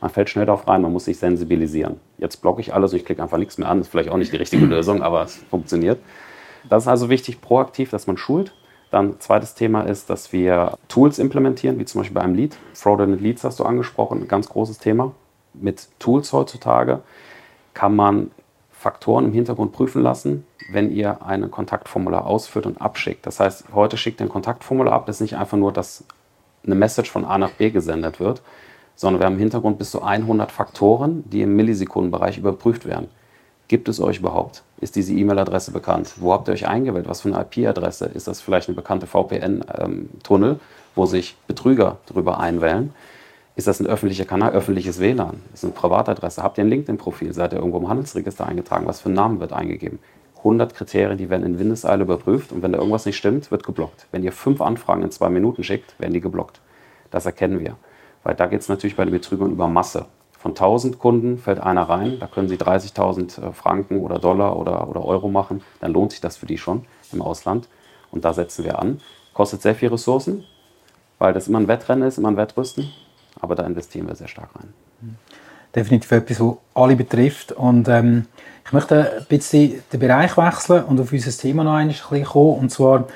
Man 0.00 0.10
fällt 0.10 0.30
schnell 0.30 0.46
darauf 0.46 0.66
rein, 0.66 0.80
man 0.80 0.92
muss 0.92 1.04
sich 1.04 1.18
sensibilisieren. 1.18 2.00
Jetzt 2.18 2.38
blocke 2.40 2.60
ich 2.60 2.72
alles 2.72 2.92
und 2.92 2.98
ich 2.98 3.04
klicke 3.04 3.22
einfach 3.22 3.36
nichts 3.36 3.58
mehr 3.58 3.68
an. 3.68 3.80
Ist 3.80 3.88
vielleicht 3.88 4.08
auch 4.08 4.16
nicht 4.16 4.32
die 4.32 4.38
richtige 4.38 4.64
Lösung, 4.64 5.02
aber 5.02 5.22
es 5.22 5.36
funktioniert. 5.50 6.00
Das 6.68 6.84
ist 6.84 6.88
also 6.88 7.10
wichtig, 7.10 7.40
proaktiv, 7.40 7.90
dass 7.90 8.06
man 8.06 8.16
schult. 8.16 8.52
Dann 8.90 9.20
zweites 9.20 9.54
Thema 9.54 9.82
ist, 9.82 10.10
dass 10.10 10.32
wir 10.32 10.76
Tools 10.88 11.18
implementieren, 11.18 11.78
wie 11.78 11.84
zum 11.84 12.00
Beispiel 12.00 12.14
bei 12.14 12.22
einem 12.22 12.34
Lead. 12.34 12.56
Fraudulent 12.74 13.20
Leads 13.20 13.44
hast 13.44 13.60
du 13.60 13.64
angesprochen, 13.64 14.22
ein 14.22 14.28
ganz 14.28 14.48
großes 14.48 14.78
Thema. 14.78 15.12
Mit 15.54 15.88
Tools 15.98 16.32
heutzutage 16.32 17.00
kann 17.72 17.94
man 17.94 18.30
Faktoren 18.72 19.26
im 19.26 19.32
Hintergrund 19.32 19.72
prüfen 19.72 20.02
lassen, 20.02 20.46
wenn 20.72 20.90
ihr 20.90 21.24
ein 21.24 21.50
Kontaktformular 21.50 22.26
ausführt 22.26 22.66
und 22.66 22.80
abschickt. 22.80 23.26
Das 23.26 23.38
heißt, 23.38 23.66
heute 23.74 23.96
schickt 23.96 24.20
ihr 24.20 24.26
ein 24.26 24.30
Kontaktformular 24.30 24.94
ab, 24.94 25.06
das 25.06 25.16
ist 25.16 25.20
nicht 25.20 25.36
einfach 25.36 25.58
nur, 25.58 25.72
dass 25.72 26.04
eine 26.64 26.74
Message 26.74 27.10
von 27.10 27.24
A 27.24 27.38
nach 27.38 27.50
B 27.50 27.70
gesendet 27.70 28.20
wird, 28.20 28.42
sondern 28.96 29.20
wir 29.20 29.26
haben 29.26 29.34
im 29.34 29.40
Hintergrund 29.40 29.78
bis 29.78 29.90
zu 29.90 30.02
100 30.02 30.50
Faktoren, 30.50 31.24
die 31.28 31.42
im 31.42 31.56
Millisekundenbereich 31.56 32.38
überprüft 32.38 32.86
werden. 32.86 33.08
Gibt 33.70 33.88
es 33.88 34.00
euch 34.00 34.18
überhaupt? 34.18 34.64
Ist 34.80 34.96
diese 34.96 35.14
E-Mail-Adresse 35.14 35.70
bekannt? 35.70 36.14
Wo 36.16 36.32
habt 36.32 36.48
ihr 36.48 36.54
euch 36.54 36.66
eingewählt? 36.66 37.08
Was 37.08 37.20
für 37.20 37.32
eine 37.32 37.46
IP-Adresse? 37.46 38.06
Ist 38.06 38.26
das 38.26 38.40
vielleicht 38.40 38.68
eine 38.68 38.74
bekannte 38.74 39.06
VPN-Tunnel, 39.06 40.58
wo 40.96 41.06
sich 41.06 41.36
Betrüger 41.46 41.98
drüber 42.06 42.40
einwählen? 42.40 42.92
Ist 43.54 43.68
das 43.68 43.78
ein 43.78 43.86
öffentlicher 43.86 44.24
Kanal, 44.24 44.54
öffentliches 44.54 44.98
WLAN? 44.98 45.40
Ist 45.54 45.62
eine 45.62 45.72
Privatadresse? 45.72 46.42
Habt 46.42 46.58
ihr 46.58 46.64
ein 46.64 46.68
LinkedIn-Profil? 46.68 47.32
Seid 47.32 47.52
ihr 47.52 47.60
irgendwo 47.60 47.78
im 47.78 47.88
Handelsregister 47.88 48.44
eingetragen? 48.44 48.88
Was 48.88 49.02
für 49.02 49.08
ein 49.08 49.14
Name 49.14 49.38
wird 49.38 49.52
eingegeben? 49.52 50.00
100 50.38 50.74
Kriterien, 50.74 51.16
die 51.16 51.30
werden 51.30 51.46
in 51.46 51.60
Windeseile 51.60 52.02
überprüft 52.02 52.50
und 52.50 52.64
wenn 52.64 52.72
da 52.72 52.78
irgendwas 52.78 53.06
nicht 53.06 53.18
stimmt, 53.18 53.52
wird 53.52 53.62
geblockt. 53.62 54.08
Wenn 54.10 54.24
ihr 54.24 54.32
fünf 54.32 54.60
Anfragen 54.62 55.04
in 55.04 55.12
zwei 55.12 55.28
Minuten 55.28 55.62
schickt, 55.62 55.94
werden 56.00 56.12
die 56.12 56.20
geblockt. 56.20 56.60
Das 57.12 57.24
erkennen 57.24 57.60
wir. 57.60 57.76
Weil 58.24 58.34
da 58.34 58.46
geht 58.46 58.62
es 58.62 58.68
natürlich 58.68 58.96
bei 58.96 59.04
den 59.04 59.12
Betrügern 59.12 59.52
über 59.52 59.68
Masse. 59.68 60.06
Von 60.40 60.52
1000 60.52 60.98
Kunden 60.98 61.36
fällt 61.36 61.60
einer 61.60 61.82
rein, 61.82 62.18
da 62.18 62.26
können 62.26 62.48
sie 62.48 62.56
30.000 62.56 63.48
äh, 63.48 63.52
Franken 63.52 64.00
oder 64.00 64.18
Dollar 64.18 64.56
oder, 64.56 64.88
oder 64.88 65.04
Euro 65.04 65.28
machen, 65.28 65.62
dann 65.80 65.92
lohnt 65.92 66.12
sich 66.12 66.22
das 66.22 66.38
für 66.38 66.46
die 66.46 66.56
schon 66.56 66.86
im 67.12 67.20
Ausland. 67.20 67.68
Und 68.10 68.24
da 68.24 68.32
setzen 68.32 68.64
wir 68.64 68.78
an. 68.78 69.02
Kostet 69.34 69.60
sehr 69.60 69.74
viel 69.74 69.90
Ressourcen, 69.90 70.44
weil 71.18 71.34
das 71.34 71.46
immer 71.46 71.60
ein 71.60 71.68
Wettrennen 71.68 72.08
ist, 72.08 72.16
immer 72.16 72.28
ein 72.28 72.38
Wettrüsten, 72.38 72.90
aber 73.38 73.54
da 73.54 73.66
investieren 73.66 74.08
wir 74.08 74.14
sehr 74.14 74.28
stark 74.28 74.48
rein. 74.56 74.72
Definitiv 75.74 76.10
etwas, 76.10 76.40
was 76.40 76.56
alle 76.72 76.96
betrifft. 76.96 77.52
Und 77.52 77.88
ähm, 77.88 78.26
ich 78.64 78.72
möchte 78.72 79.18
ein 79.18 79.26
bisschen 79.26 79.82
den 79.92 80.00
Bereich 80.00 80.38
wechseln 80.38 80.84
und 80.84 80.98
auf 81.00 81.12
unser 81.12 81.30
Thema 81.30 81.64
noch 81.64 81.74
ein 81.74 81.88
bisschen 81.88 82.24
kommen. 82.24 82.60
Und 82.60 82.70
zwar, 82.70 83.06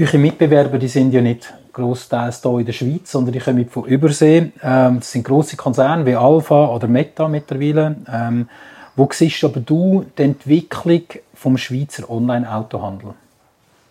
eure 0.00 0.18
Mitbewerber, 0.18 0.78
die 0.78 0.88
sind 0.88 1.12
ja 1.12 1.20
nicht 1.20 1.52
grossteils 1.78 2.42
hier 2.42 2.58
in 2.58 2.66
der 2.66 2.72
Schweiz, 2.72 3.10
sondern 3.10 3.32
die 3.32 3.38
kommen 3.38 3.68
von 3.68 3.84
Übersee. 3.84 4.52
Ähm, 4.62 4.98
das 4.98 5.12
sind 5.12 5.24
grosse 5.24 5.56
Konzerne 5.56 6.04
wie 6.04 6.16
Alpha 6.16 6.66
oder 6.68 6.88
Meta 6.88 7.28
mittlerweile. 7.28 7.96
Ähm, 8.12 8.48
wo 8.96 9.08
siehst 9.12 9.44
aber 9.44 9.60
du 9.60 10.04
die 10.18 10.22
Entwicklung 10.22 11.02
vom 11.34 11.56
Schweizer 11.56 12.10
Online-Autohandel? 12.10 13.14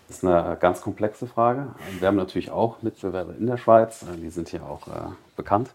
Das 0.08 0.18
ist 0.18 0.26
eine 0.26 0.58
ganz 0.60 0.82
komplexe 0.82 1.28
Frage. 1.28 1.68
Wir 2.00 2.08
haben 2.08 2.16
natürlich 2.16 2.52
auch 2.52 2.82
Mitbewerber 2.82 3.34
in 3.38 3.48
der 3.48 3.58
Schweiz, 3.58 4.06
die 4.22 4.30
sind 4.30 4.50
hier 4.50 4.64
auch 4.64 4.88
äh, 4.88 5.10
bekannt. 5.36 5.70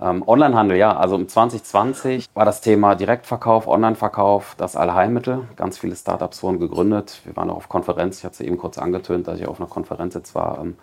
Ähm, 0.00 0.22
Onlinehandel, 0.26 0.78
ja, 0.78 0.96
also 0.96 1.16
im 1.16 1.28
2020 1.28 2.26
war 2.32 2.44
das 2.44 2.60
Thema 2.62 2.94
Direktverkauf, 2.94 3.66
Onlineverkauf 3.66 4.54
das 4.56 4.74
Allheilmittel. 4.74 5.46
Ganz 5.56 5.78
viele 5.78 5.94
Startups 5.94 6.42
wurden 6.42 6.58
gegründet. 6.58 7.20
Wir 7.24 7.36
waren 7.36 7.50
auch 7.50 7.56
auf 7.56 7.68
Konferenz, 7.68 8.18
ich 8.18 8.24
hatte 8.24 8.34
es 8.34 8.40
eben 8.40 8.56
kurz 8.56 8.78
angetönt, 8.78 9.28
dass 9.28 9.38
ich 9.38 9.46
auf 9.46 9.60
einer 9.60 9.68
Konferenz 9.68 10.14
jetzt 10.14 10.34
war. 10.34 10.58
Ähm, 10.60 10.76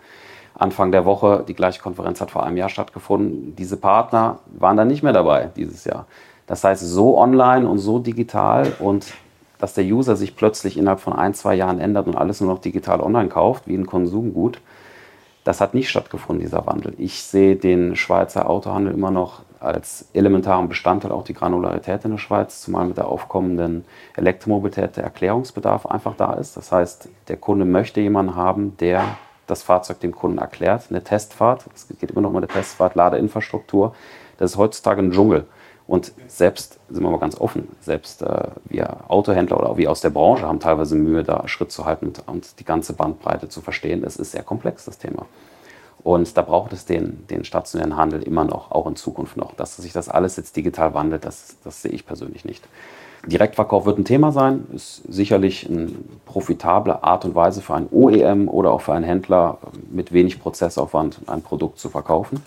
Anfang 0.58 0.92
der 0.92 1.04
Woche. 1.04 1.44
Die 1.46 1.54
gleiche 1.54 1.80
Konferenz 1.80 2.20
hat 2.20 2.30
vor 2.30 2.44
einem 2.44 2.56
Jahr 2.56 2.68
stattgefunden. 2.68 3.56
Diese 3.56 3.76
Partner 3.76 4.40
waren 4.46 4.76
dann 4.76 4.88
nicht 4.88 5.02
mehr 5.02 5.12
dabei 5.12 5.50
dieses 5.56 5.84
Jahr. 5.84 6.06
Das 6.46 6.64
heißt, 6.64 6.82
so 6.82 7.18
online 7.18 7.68
und 7.68 7.78
so 7.78 7.98
digital 7.98 8.72
und 8.80 9.12
dass 9.58 9.74
der 9.74 9.84
User 9.84 10.16
sich 10.16 10.36
plötzlich 10.36 10.76
innerhalb 10.76 11.00
von 11.00 11.12
ein, 11.12 11.34
zwei 11.34 11.54
Jahren 11.54 11.80
ändert 11.80 12.06
und 12.06 12.16
alles 12.16 12.40
nur 12.40 12.52
noch 12.52 12.60
digital 12.60 13.00
online 13.00 13.28
kauft, 13.28 13.66
wie 13.66 13.74
ein 13.74 13.86
Konsumgut, 13.86 14.60
das 15.44 15.60
hat 15.60 15.74
nicht 15.74 15.88
stattgefunden, 15.88 16.44
dieser 16.44 16.66
Wandel. 16.66 16.94
Ich 16.98 17.22
sehe 17.22 17.56
den 17.56 17.96
Schweizer 17.96 18.48
Autohandel 18.50 18.92
immer 18.92 19.10
noch 19.10 19.42
als 19.60 20.08
elementaren 20.12 20.68
Bestandteil, 20.68 21.10
auch 21.10 21.24
die 21.24 21.34
Granularität 21.34 22.04
in 22.04 22.12
der 22.12 22.18
Schweiz, 22.18 22.60
zumal 22.60 22.86
mit 22.86 22.96
der 22.96 23.08
aufkommenden 23.08 23.84
Elektromobilität 24.16 24.96
der 24.96 25.04
Erklärungsbedarf 25.04 25.86
einfach 25.86 26.14
da 26.16 26.34
ist. 26.34 26.56
Das 26.56 26.70
heißt, 26.70 27.08
der 27.28 27.36
Kunde 27.36 27.64
möchte 27.64 28.00
jemanden 28.00 28.36
haben, 28.36 28.76
der 28.78 29.04
das 29.48 29.62
Fahrzeug 29.62 30.00
dem 30.00 30.12
Kunden 30.12 30.38
erklärt. 30.38 30.84
Eine 30.90 31.02
Testfahrt, 31.02 31.64
es 31.74 31.88
geht 31.98 32.12
immer 32.12 32.20
noch 32.20 32.30
um 32.30 32.36
eine 32.36 32.46
Testfahrt, 32.46 32.94
Ladeinfrastruktur, 32.94 33.94
das 34.38 34.52
ist 34.52 34.56
heutzutage 34.56 35.02
ein 35.02 35.10
Dschungel. 35.10 35.46
Und 35.88 36.12
selbst, 36.26 36.78
sind 36.90 37.02
wir 37.02 37.10
mal 37.10 37.18
ganz 37.18 37.40
offen, 37.40 37.68
selbst 37.80 38.20
äh, 38.20 38.48
wir 38.66 38.98
Autohändler 39.08 39.58
oder 39.58 39.78
wir 39.78 39.90
aus 39.90 40.02
der 40.02 40.10
Branche 40.10 40.46
haben 40.46 40.60
teilweise 40.60 40.94
Mühe, 40.94 41.24
da 41.24 41.48
Schritt 41.48 41.72
zu 41.72 41.86
halten 41.86 42.08
und, 42.08 42.28
und 42.28 42.60
die 42.60 42.64
ganze 42.64 42.92
Bandbreite 42.92 43.48
zu 43.48 43.62
verstehen. 43.62 44.04
Es 44.04 44.16
ist 44.16 44.32
sehr 44.32 44.42
komplex, 44.42 44.84
das 44.84 44.98
Thema. 44.98 45.24
Und 46.02 46.36
da 46.36 46.42
braucht 46.42 46.74
es 46.74 46.84
den, 46.84 47.26
den 47.28 47.44
stationären 47.44 47.96
Handel 47.96 48.22
immer 48.22 48.44
noch, 48.44 48.70
auch 48.70 48.86
in 48.86 48.96
Zukunft 48.96 49.38
noch. 49.38 49.54
Dass 49.54 49.76
sich 49.76 49.94
das 49.94 50.10
alles 50.10 50.36
jetzt 50.36 50.54
digital 50.56 50.92
wandelt, 50.92 51.24
das, 51.24 51.56
das 51.64 51.80
sehe 51.80 51.90
ich 51.90 52.06
persönlich 52.06 52.44
nicht. 52.44 52.68
Direktverkauf 53.26 53.84
wird 53.84 53.98
ein 53.98 54.04
Thema 54.04 54.32
sein, 54.32 54.66
ist 54.74 55.02
sicherlich 55.08 55.68
eine 55.68 55.88
profitable 56.24 57.02
Art 57.02 57.24
und 57.24 57.34
Weise 57.34 57.60
für 57.60 57.74
einen 57.74 57.88
OEM 57.90 58.48
oder 58.48 58.70
auch 58.72 58.80
für 58.80 58.94
einen 58.94 59.04
Händler 59.04 59.58
mit 59.90 60.12
wenig 60.12 60.40
Prozessaufwand 60.40 61.20
ein 61.26 61.42
Produkt 61.42 61.78
zu 61.78 61.88
verkaufen. 61.88 62.42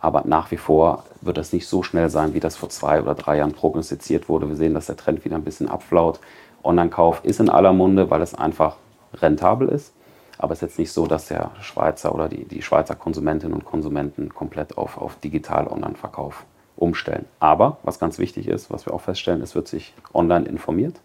Aber 0.00 0.22
nach 0.24 0.50
wie 0.50 0.56
vor 0.56 1.04
wird 1.20 1.36
das 1.36 1.52
nicht 1.52 1.66
so 1.66 1.82
schnell 1.82 2.08
sein, 2.08 2.32
wie 2.32 2.40
das 2.40 2.56
vor 2.56 2.68
zwei 2.68 3.02
oder 3.02 3.14
drei 3.14 3.38
Jahren 3.38 3.52
prognostiziert 3.52 4.28
wurde. 4.28 4.48
Wir 4.48 4.56
sehen, 4.56 4.74
dass 4.74 4.86
der 4.86 4.96
Trend 4.96 5.24
wieder 5.24 5.36
ein 5.36 5.44
bisschen 5.44 5.68
abflaut. 5.68 6.20
Online-Kauf 6.62 7.20
ist 7.24 7.40
in 7.40 7.50
aller 7.50 7.72
Munde, 7.72 8.10
weil 8.10 8.22
es 8.22 8.34
einfach 8.34 8.76
rentabel 9.14 9.68
ist. 9.68 9.92
Aber 10.38 10.52
es 10.52 10.58
ist 10.58 10.68
jetzt 10.70 10.78
nicht 10.78 10.92
so, 10.92 11.06
dass 11.06 11.26
der 11.26 11.50
Schweizer 11.60 12.14
oder 12.14 12.28
die, 12.28 12.44
die 12.44 12.62
Schweizer 12.62 12.94
Konsumentinnen 12.94 13.54
und 13.54 13.64
Konsumenten 13.64 14.28
komplett 14.32 14.78
auf, 14.78 14.96
auf 14.96 15.16
digital-Online-Verkauf 15.16 16.44
umstellen. 16.78 17.26
Aber 17.40 17.78
was 17.82 17.98
ganz 17.98 18.18
wichtig 18.18 18.48
ist, 18.48 18.70
was 18.70 18.86
wir 18.86 18.94
auch 18.94 19.00
feststellen, 19.00 19.42
es 19.42 19.54
wird 19.54 19.68
sich 19.68 19.94
online 20.14 20.46
informiert, 20.46 21.00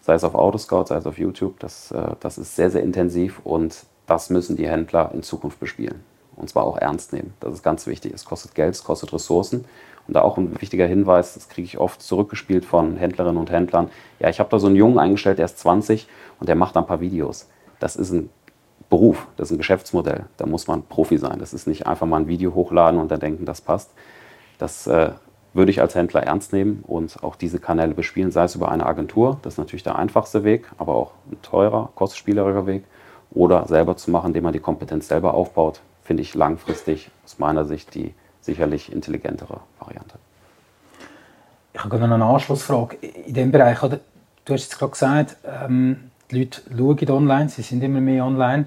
sei 0.00 0.14
es 0.14 0.24
auf 0.24 0.34
Autoscout, 0.34 0.86
sei 0.86 0.96
es 0.96 1.06
auf 1.06 1.18
YouTube. 1.18 1.58
Das, 1.60 1.92
äh, 1.92 2.14
das 2.20 2.38
ist 2.38 2.56
sehr, 2.56 2.70
sehr 2.70 2.82
intensiv 2.82 3.40
und 3.44 3.84
das 4.06 4.30
müssen 4.30 4.56
die 4.56 4.68
Händler 4.68 5.10
in 5.14 5.22
Zukunft 5.22 5.60
bespielen. 5.60 6.02
Und 6.36 6.48
zwar 6.48 6.64
auch 6.64 6.78
ernst 6.78 7.12
nehmen. 7.12 7.34
Das 7.40 7.54
ist 7.54 7.62
ganz 7.62 7.86
wichtig. 7.86 8.12
Es 8.14 8.24
kostet 8.24 8.54
Geld, 8.54 8.74
es 8.74 8.82
kostet 8.82 9.12
Ressourcen. 9.12 9.66
Und 10.08 10.14
da 10.14 10.22
auch 10.22 10.38
ein 10.38 10.60
wichtiger 10.60 10.86
Hinweis, 10.86 11.34
das 11.34 11.48
kriege 11.48 11.66
ich 11.66 11.78
oft 11.78 12.02
zurückgespielt 12.02 12.64
von 12.64 12.96
Händlerinnen 12.96 13.36
und 13.36 13.50
Händlern. 13.50 13.90
Ja, 14.18 14.28
ich 14.30 14.40
habe 14.40 14.50
da 14.50 14.58
so 14.58 14.66
einen 14.66 14.76
Jungen 14.76 14.98
eingestellt, 14.98 15.38
der 15.38 15.44
ist 15.44 15.58
20 15.58 16.08
und 16.40 16.48
der 16.48 16.56
macht 16.56 16.76
ein 16.76 16.86
paar 16.86 17.00
Videos. 17.00 17.48
Das 17.78 17.94
ist 17.94 18.10
ein 18.10 18.30
Beruf, 18.88 19.28
das 19.36 19.48
ist 19.48 19.52
ein 19.52 19.58
Geschäftsmodell. 19.58 20.24
Da 20.36 20.46
muss 20.46 20.66
man 20.66 20.82
Profi 20.82 21.18
sein. 21.18 21.38
Das 21.38 21.52
ist 21.52 21.66
nicht 21.66 21.86
einfach 21.86 22.06
mal 22.06 22.16
ein 22.16 22.26
Video 22.26 22.54
hochladen 22.54 22.98
und 22.98 23.10
dann 23.10 23.20
denken, 23.20 23.44
das 23.44 23.60
passt. 23.60 23.90
Das 24.60 24.86
äh, 24.86 25.12
würde 25.54 25.70
ich 25.70 25.80
als 25.80 25.94
Händler 25.94 26.22
ernst 26.22 26.52
nehmen 26.52 26.84
und 26.86 27.24
auch 27.24 27.34
diese 27.34 27.58
Kanäle 27.58 27.94
bespielen, 27.94 28.30
sei 28.30 28.44
es 28.44 28.54
über 28.54 28.70
eine 28.70 28.86
Agentur, 28.86 29.38
das 29.42 29.54
ist 29.54 29.58
natürlich 29.58 29.82
der 29.82 29.98
einfachste 29.98 30.44
Weg, 30.44 30.70
aber 30.78 30.94
auch 30.94 31.12
ein 31.30 31.40
teurer, 31.42 31.90
kostspielerischer 31.94 32.66
Weg, 32.66 32.84
oder 33.32 33.66
selber 33.66 33.96
zu 33.96 34.10
machen, 34.10 34.28
indem 34.28 34.44
man 34.44 34.52
die 34.52 34.60
Kompetenz 34.60 35.08
selber 35.08 35.34
aufbaut, 35.34 35.80
finde 36.02 36.22
ich 36.22 36.34
langfristig 36.34 37.10
aus 37.24 37.38
meiner 37.38 37.64
Sicht 37.64 37.94
die 37.94 38.14
sicherlich 38.40 38.92
intelligentere 38.92 39.60
Variante. 39.78 40.16
Ich 41.72 41.82
habe 41.82 41.96
noch 41.98 42.10
eine 42.10 42.24
Anschlussfrage 42.24 42.96
in 42.96 43.34
dem 43.34 43.52
Bereich. 43.52 43.78
Du 43.78 43.88
hast 43.88 44.62
jetzt 44.64 44.78
gerade 44.78 44.92
gesagt, 44.92 45.36
ähm, 45.44 46.10
die 46.30 46.50
Leute 46.70 47.06
schauen 47.06 47.30
online, 47.30 47.48
sie 47.48 47.62
sind 47.62 47.82
immer 47.82 48.00
mehr 48.00 48.24
online. 48.24 48.66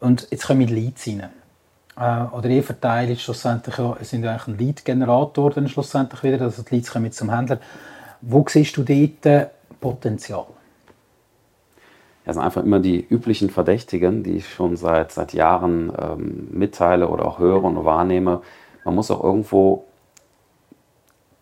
Und 0.00 0.28
jetzt 0.30 0.46
kommen 0.46 0.68
Leads 0.68 1.06
rein. 1.08 1.30
Äh, 2.00 2.22
oder 2.32 2.48
ihr 2.48 2.62
Verteil 2.62 3.10
ist 3.10 3.22
schlussendlich 3.22 3.76
ja, 3.76 3.94
sind 4.00 4.26
eigentlich 4.26 4.48
ein 4.48 4.58
Lead-Generator 4.58 5.50
dann 5.50 5.68
schlussendlich 5.68 6.22
wieder, 6.22 6.40
also 6.40 6.62
die 6.62 6.76
Leads 6.76 6.90
kommen 6.90 7.12
zum 7.12 7.30
Händler. 7.30 7.60
Wo 8.22 8.44
siehst 8.48 8.76
du 8.76 8.82
dort 8.82 9.50
Potenzial? 9.80 10.46
Das 12.24 12.36
sind 12.36 12.44
einfach 12.44 12.62
immer 12.62 12.80
die 12.80 13.04
üblichen 13.06 13.50
Verdächtigen, 13.50 14.22
die 14.22 14.36
ich 14.36 14.48
schon 14.48 14.76
seit, 14.76 15.12
seit 15.12 15.34
Jahren 15.34 15.92
ähm, 15.98 16.48
mitteile 16.52 17.08
oder 17.08 17.26
auch 17.26 17.38
höre 17.38 17.64
und 17.64 17.84
wahrnehme. 17.84 18.40
Man 18.84 18.94
muss 18.94 19.10
auch 19.10 19.22
irgendwo 19.22 19.84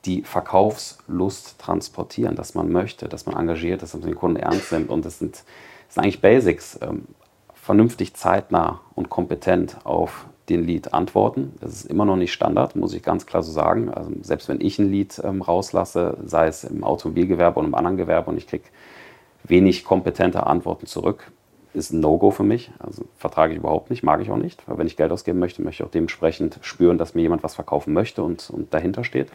die 0.07 0.23
Verkaufslust 0.23 1.59
transportieren, 1.61 2.35
dass 2.35 2.55
man 2.55 2.71
möchte, 2.71 3.09
dass 3.09 3.27
man 3.27 3.37
engagiert 3.37 3.83
ist, 3.83 3.95
dass 3.95 4.01
man 4.01 4.11
den 4.11 4.19
Kunden 4.19 4.39
ernst 4.39 4.73
nimmt. 4.73 4.91
Und 4.91 5.05
das 5.05 5.19
sind, 5.19 5.35
das 5.35 5.95
sind 5.95 6.03
eigentlich 6.03 6.21
Basics. 6.21 6.79
Ähm, 6.81 7.07
vernünftig 7.55 8.15
zeitnah 8.15 8.81
und 8.95 9.11
kompetent 9.11 9.77
auf 9.85 10.27
den 10.49 10.65
Lead 10.65 10.95
antworten. 10.95 11.53
Das 11.61 11.73
ist 11.73 11.87
immer 11.87 12.05
noch 12.05 12.17
nicht 12.17 12.33
Standard, 12.33 12.77
muss 12.77 12.95
ich 12.95 13.03
ganz 13.03 13.27
klar 13.27 13.43
so 13.43 13.53
sagen. 13.53 13.91
Also 13.91 14.11
selbst 14.23 14.49
wenn 14.49 14.61
ich 14.61 14.79
ein 14.79 14.91
Lead 14.91 15.21
ähm, 15.25 15.43
rauslasse, 15.43 16.17
sei 16.25 16.47
es 16.47 16.65
im 16.65 16.85
Automobilgewerbe 16.85 17.59
oder 17.59 17.69
im 17.69 17.75
anderen 17.75 17.97
Gewerbe 17.97 18.31
und 18.31 18.39
ich 18.39 18.47
kriege 18.47 18.65
wenig 19.45 19.85
kompetente 19.85 20.47
Antworten 20.47 20.87
zurück, 20.87 21.31
ist 21.75 21.93
ein 21.93 22.01
No-Go 22.01 22.31
für 22.31 22.43
mich. 22.43 22.71
Also 22.79 23.05
vertrage 23.17 23.53
ich 23.53 23.59
überhaupt 23.59 23.91
nicht, 23.91 24.03
mag 24.03 24.21
ich 24.21 24.31
auch 24.31 24.37
nicht. 24.37 24.67
Weil 24.67 24.79
wenn 24.79 24.87
ich 24.87 24.97
Geld 24.97 25.13
ausgeben 25.13 25.39
möchte, 25.39 25.63
möchte 25.63 25.83
ich 25.83 25.87
auch 25.87 25.93
dementsprechend 25.93 26.59
spüren, 26.63 26.99
dass 26.99 27.15
mir 27.15 27.23
jemand 27.23 27.43
was 27.43 27.55
verkaufen 27.55 27.93
möchte 27.93 28.23
und, 28.23 28.51
und 28.51 28.73
dahinter 28.73 29.05
steht. 29.05 29.29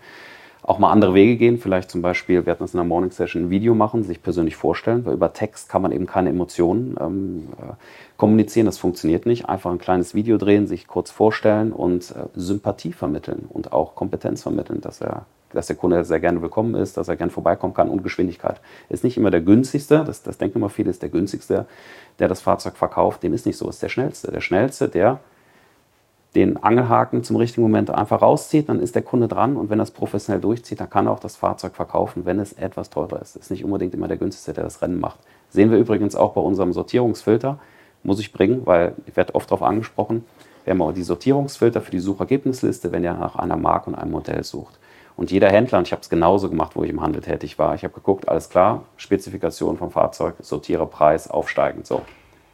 Auch 0.64 0.80
mal 0.80 0.92
andere 0.92 1.14
Wege 1.14 1.36
gehen, 1.36 1.58
vielleicht 1.58 1.92
zum 1.92 2.02
Beispiel, 2.02 2.46
wir 2.46 2.52
hatten 2.52 2.64
das 2.64 2.74
in 2.74 2.78
der 2.78 2.86
Morning 2.86 3.12
Session, 3.12 3.44
ein 3.44 3.50
Video 3.50 3.76
machen, 3.76 4.04
sich 4.04 4.24
persönlich 4.24 4.56
vorstellen, 4.56 5.06
weil 5.06 5.16
über 5.16 5.34
Text 5.34 5.68
kann 5.68 5.82
man 5.82 5.92
eben 5.92 6.06
keine 6.06 6.30
Emotionen 6.30 6.96
ähm, 7.02 7.50
äh, 7.60 7.74
kommunizieren, 8.16 8.66
das 8.66 8.78
funktioniert 8.78 9.26
nicht. 9.26 9.50
Einfach 9.50 9.72
ein 9.72 9.78
kleines 9.78 10.16
Video 10.16 10.38
drehen, 10.38 10.66
sich 10.66 10.88
kurz 10.88 11.12
vorstellen 11.12 11.74
und 11.74 12.12
äh, 12.12 12.28
Sympathie 12.34 12.94
vermitteln 12.94 13.46
und 13.50 13.74
auch 13.74 13.94
Kompetenz 13.94 14.42
vermitteln, 14.42 14.80
dass 14.80 15.02
er 15.02 15.26
dass 15.54 15.68
der 15.68 15.76
Kunde 15.76 16.04
sehr 16.04 16.20
gerne 16.20 16.42
willkommen 16.42 16.74
ist, 16.74 16.98
dass 16.98 17.08
er 17.08 17.16
gerne 17.16 17.32
vorbeikommen 17.32 17.76
kann 17.76 17.88
und 17.88 18.02
Geschwindigkeit. 18.02 18.60
Ist 18.90 19.04
nicht 19.04 19.18
immer 19.18 19.30
der 19.30 19.42
günstigste, 19.42 20.04
das, 20.04 20.24
das 20.24 20.40
denken 20.40 20.58
immer 20.58 20.70
viele, 20.70 20.90
ist 20.90 21.04
der 21.04 21.10
günstigste, 21.10 21.68
der 22.18 22.28
das 22.28 22.42
Fahrzeug 22.42 22.76
verkauft. 22.76 23.22
Dem 23.22 23.34
ist 23.34 23.46
nicht 23.46 23.58
so, 23.58 23.70
ist 23.70 23.84
der 23.84 23.90
schnellste. 23.90 24.32
Der 24.32 24.42
schnellste, 24.42 24.90
der 24.90 25.20
den 26.36 26.62
Angelhaken 26.62 27.24
zum 27.24 27.36
richtigen 27.36 27.62
Moment 27.62 27.92
einfach 27.92 28.22
rauszieht, 28.22 28.70
dann 28.70 28.80
ist 28.80 28.96
der 28.96 29.04
Kunde 29.04 29.28
dran 29.28 29.56
und 29.56 29.70
wenn 29.70 29.80
er 29.80 29.84
es 29.84 29.92
professionell 29.92 30.42
durchzieht, 30.42 30.80
dann 30.80 30.90
kann 30.90 31.08
er 31.08 31.12
auch 31.12 31.20
das 31.20 31.36
Fahrzeug 31.36 31.76
verkaufen, 31.76 32.26
wenn 32.26 32.40
es 32.40 32.54
etwas 32.54 32.90
teurer 32.90 33.22
ist. 33.22 33.36
Ist 33.36 33.52
nicht 33.52 33.64
unbedingt 33.64 33.94
immer 33.94 34.08
der 34.08 34.18
günstigste, 34.18 34.54
der 34.54 34.64
das 34.64 34.82
Rennen 34.82 35.00
macht. 35.00 35.20
Sehen 35.50 35.70
wir 35.70 35.78
übrigens 35.78 36.16
auch 36.16 36.34
bei 36.34 36.42
unserem 36.42 36.74
Sortierungsfilter, 36.74 37.60
muss 38.02 38.20
ich 38.20 38.34
bringen, 38.34 38.62
weil 38.66 38.94
ich 39.06 39.16
werde 39.16 39.36
oft 39.36 39.52
darauf 39.52 39.62
angesprochen, 39.62 40.26
wir 40.64 40.72
haben 40.72 40.82
auch 40.82 40.94
die 40.94 41.04
Sortierungsfilter 41.04 41.82
für 41.82 41.92
die 41.92 42.00
Suchergebnisliste, 42.00 42.92
wenn 42.92 43.04
ihr 43.04 43.14
nach 43.14 43.36
einer 43.36 43.58
Marke 43.58 43.90
und 43.90 43.96
einem 43.96 44.12
Modell 44.12 44.44
sucht. 44.44 44.80
Und 45.16 45.30
jeder 45.30 45.50
Händler, 45.50 45.78
und 45.78 45.88
ich 45.88 45.92
habe 45.92 46.02
es 46.02 46.10
genauso 46.10 46.50
gemacht, 46.50 46.72
wo 46.76 46.84
ich 46.84 46.90
im 46.90 47.02
Handel 47.02 47.22
tätig 47.22 47.60
war, 47.60 47.76
ich 47.76 47.84
habe 47.84 47.94
geguckt, 47.94 48.28
alles 48.28 48.50
klar, 48.50 48.84
Spezifikation 48.98 49.78
vom 49.78 49.92
Fahrzeug, 49.92 50.36
sortiere 50.40 50.88
Preis, 50.88 51.30
aufsteigend, 51.30 51.86
so. 51.86 52.02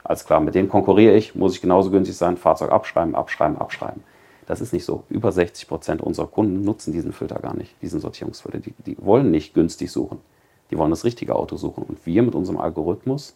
Alles 0.09 0.25
klar, 0.25 0.39
mit 0.39 0.55
denen 0.55 0.69
konkurriere 0.69 1.13
ich, 1.13 1.35
muss 1.35 1.53
ich 1.53 1.61
genauso 1.61 1.91
günstig 1.91 2.17
sein, 2.17 2.35
Fahrzeug 2.35 2.71
abschreiben, 2.71 3.13
abschreiben, 3.13 3.59
abschreiben. 3.59 4.01
Das 4.47 4.59
ist 4.59 4.73
nicht 4.73 4.83
so. 4.83 5.03
Über 5.07 5.31
60 5.31 5.67
Prozent 5.67 6.01
unserer 6.01 6.25
Kunden 6.25 6.63
nutzen 6.63 6.91
diesen 6.91 7.13
Filter 7.13 7.35
gar 7.35 7.55
nicht, 7.55 7.79
diesen 7.83 7.99
Sortierungsfilter. 7.99 8.57
Die, 8.57 8.73
die 8.87 8.97
wollen 8.99 9.29
nicht 9.29 9.53
günstig 9.53 9.91
suchen. 9.91 10.17
Die 10.71 10.79
wollen 10.79 10.89
das 10.89 11.03
richtige 11.03 11.35
Auto 11.35 11.57
suchen. 11.57 11.83
Und 11.83 12.03
wir 12.07 12.23
mit 12.23 12.33
unserem 12.33 12.59
Algorithmus 12.59 13.35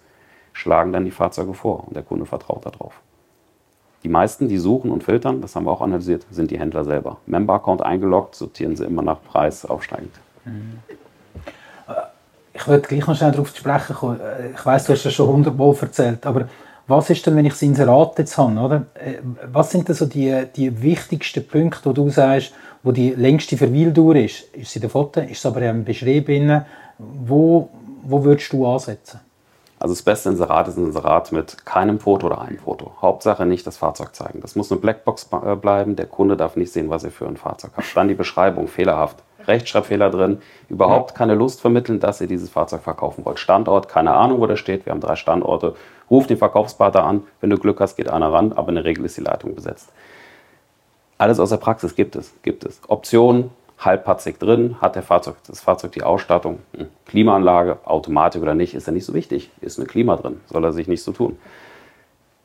schlagen 0.51 0.91
dann 0.91 1.05
die 1.05 1.11
Fahrzeuge 1.11 1.53
vor 1.53 1.83
und 1.87 1.95
der 1.95 2.01
Kunde 2.01 2.25
vertraut 2.25 2.65
darauf. 2.65 3.01
Die 4.01 4.09
meisten, 4.09 4.47
die 4.47 4.57
suchen 4.57 4.89
und 4.89 5.03
filtern, 5.03 5.41
das 5.41 5.55
haben 5.55 5.67
wir 5.67 5.71
auch 5.71 5.81
analysiert, 5.81 6.25
sind 6.31 6.49
die 6.49 6.57
Händler 6.57 6.85
selber. 6.85 7.17
Member-Account 7.27 7.83
eingeloggt, 7.83 8.33
sortieren 8.33 8.75
sie 8.75 8.85
immer 8.85 9.03
nach 9.03 9.21
Preis 9.21 9.63
aufsteigend. 9.63 10.15
Mhm. 10.43 10.79
Ich 12.63 12.67
würde 12.69 12.87
gleich 12.87 13.05
noch 13.05 13.17
schnell 13.17 13.31
darauf 13.31 13.49
sprechen 13.49 13.93
kommen. 13.93 14.21
Äh, 14.21 14.51
ich 14.51 14.65
weiß, 14.65 14.85
du 14.85 14.93
hast 14.93 15.05
das 15.05 15.13
schon 15.13 15.27
hundertmal 15.27 15.75
erzählt, 15.81 16.25
aber 16.25 16.47
was 16.87 17.09
ist 17.09 17.25
denn, 17.25 17.35
wenn 17.35 17.45
ich 17.45 17.51
das 17.51 17.61
Inserat 17.61 18.17
jetzt 18.17 18.37
habe? 18.37 18.57
Oder? 18.57 18.85
Äh, 18.93 19.15
was 19.51 19.71
sind 19.71 19.89
denn 19.89 19.95
so 19.95 20.05
die, 20.05 20.45
die 20.55 20.81
wichtigsten 20.81 21.45
Punkte, 21.45 21.89
wo 21.89 21.91
du 21.91 22.09
sagst, 22.09 22.53
wo 22.81 22.93
die 22.93 23.11
längste 23.11 23.57
Verweildauer 23.57 24.15
ist? 24.15 24.43
Ist 24.53 24.69
es 24.69 24.75
in 24.77 24.81
den 24.81 24.89
Fotos? 24.89 25.25
Ist 25.25 25.39
es 25.39 25.45
aber 25.45 25.61
im 25.61 25.83
Beschrieb? 25.83 26.29
Wo, 26.97 27.69
wo 28.03 28.23
würdest 28.23 28.53
du 28.53 28.65
ansetzen? 28.65 29.19
Also 29.79 29.95
das 29.95 30.01
beste 30.01 30.29
Inserat 30.29 30.69
ist 30.69 30.77
ein 30.77 30.85
Inserat 30.85 31.33
mit 31.33 31.65
keinem 31.65 31.99
Foto 31.99 32.27
oder 32.27 32.39
einem 32.39 32.59
Foto. 32.59 32.93
Hauptsache 33.01 33.45
nicht 33.45 33.67
das 33.67 33.75
Fahrzeug 33.75 34.15
zeigen. 34.15 34.39
Das 34.39 34.55
muss 34.55 34.71
eine 34.71 34.79
Blackbox 34.79 35.27
äh, 35.45 35.57
bleiben. 35.57 35.97
Der 35.97 36.05
Kunde 36.05 36.37
darf 36.37 36.55
nicht 36.55 36.71
sehen, 36.71 36.89
was 36.89 37.03
ihr 37.03 37.11
für 37.11 37.27
ein 37.27 37.35
Fahrzeug 37.35 37.71
habt. 37.75 37.87
Dann 37.93 38.07
die 38.07 38.13
Beschreibung, 38.13 38.69
fehlerhaft. 38.69 39.17
Rechtschreibfehler 39.47 40.09
drin. 40.09 40.39
Überhaupt 40.69 41.11
ja. 41.11 41.17
keine 41.17 41.35
Lust 41.35 41.61
vermitteln, 41.61 41.99
dass 41.99 42.21
ihr 42.21 42.27
dieses 42.27 42.49
Fahrzeug 42.49 42.81
verkaufen 42.81 43.25
wollt. 43.25 43.39
Standort, 43.39 43.87
keine 43.87 44.13
Ahnung, 44.13 44.39
wo 44.39 44.47
der 44.47 44.55
steht. 44.55 44.85
Wir 44.85 44.91
haben 44.91 45.01
drei 45.01 45.15
Standorte. 45.15 45.75
Ruf 46.09 46.27
den 46.27 46.37
Verkaufspartner 46.37 47.03
an. 47.03 47.23
Wenn 47.41 47.49
du 47.49 47.57
Glück 47.57 47.79
hast, 47.79 47.95
geht 47.95 48.09
einer 48.09 48.31
ran. 48.31 48.53
Aber 48.53 48.69
in 48.69 48.75
der 48.75 48.85
Regel 48.85 49.05
ist 49.05 49.17
die 49.17 49.21
Leitung 49.21 49.55
besetzt. 49.55 49.91
Alles 51.17 51.39
aus 51.39 51.49
der 51.49 51.57
Praxis 51.57 51.95
gibt 51.95 52.15
es. 52.15 52.33
Gibt 52.43 52.65
es. 52.65 52.81
Optionen, 52.87 53.51
halbpatzig 53.79 54.39
drin, 54.39 54.77
hat 54.81 54.95
der 54.95 55.03
Fahrzeug, 55.03 55.35
das 55.47 55.61
Fahrzeug 55.61 55.91
die 55.91 56.03
Ausstattung, 56.03 56.59
hm, 56.75 56.87
Klimaanlage, 57.05 57.79
Automatik 57.85 58.41
oder 58.41 58.55
nicht, 58.55 58.73
ist 58.73 58.87
ja 58.87 58.93
nicht 58.93 59.05
so 59.05 59.13
wichtig. 59.13 59.51
Ist 59.61 59.79
eine 59.79 59.87
Klima 59.87 60.15
drin, 60.15 60.41
soll 60.47 60.63
er 60.63 60.73
sich 60.73 60.87
nicht 60.87 61.03
so 61.03 61.11
tun. 61.11 61.37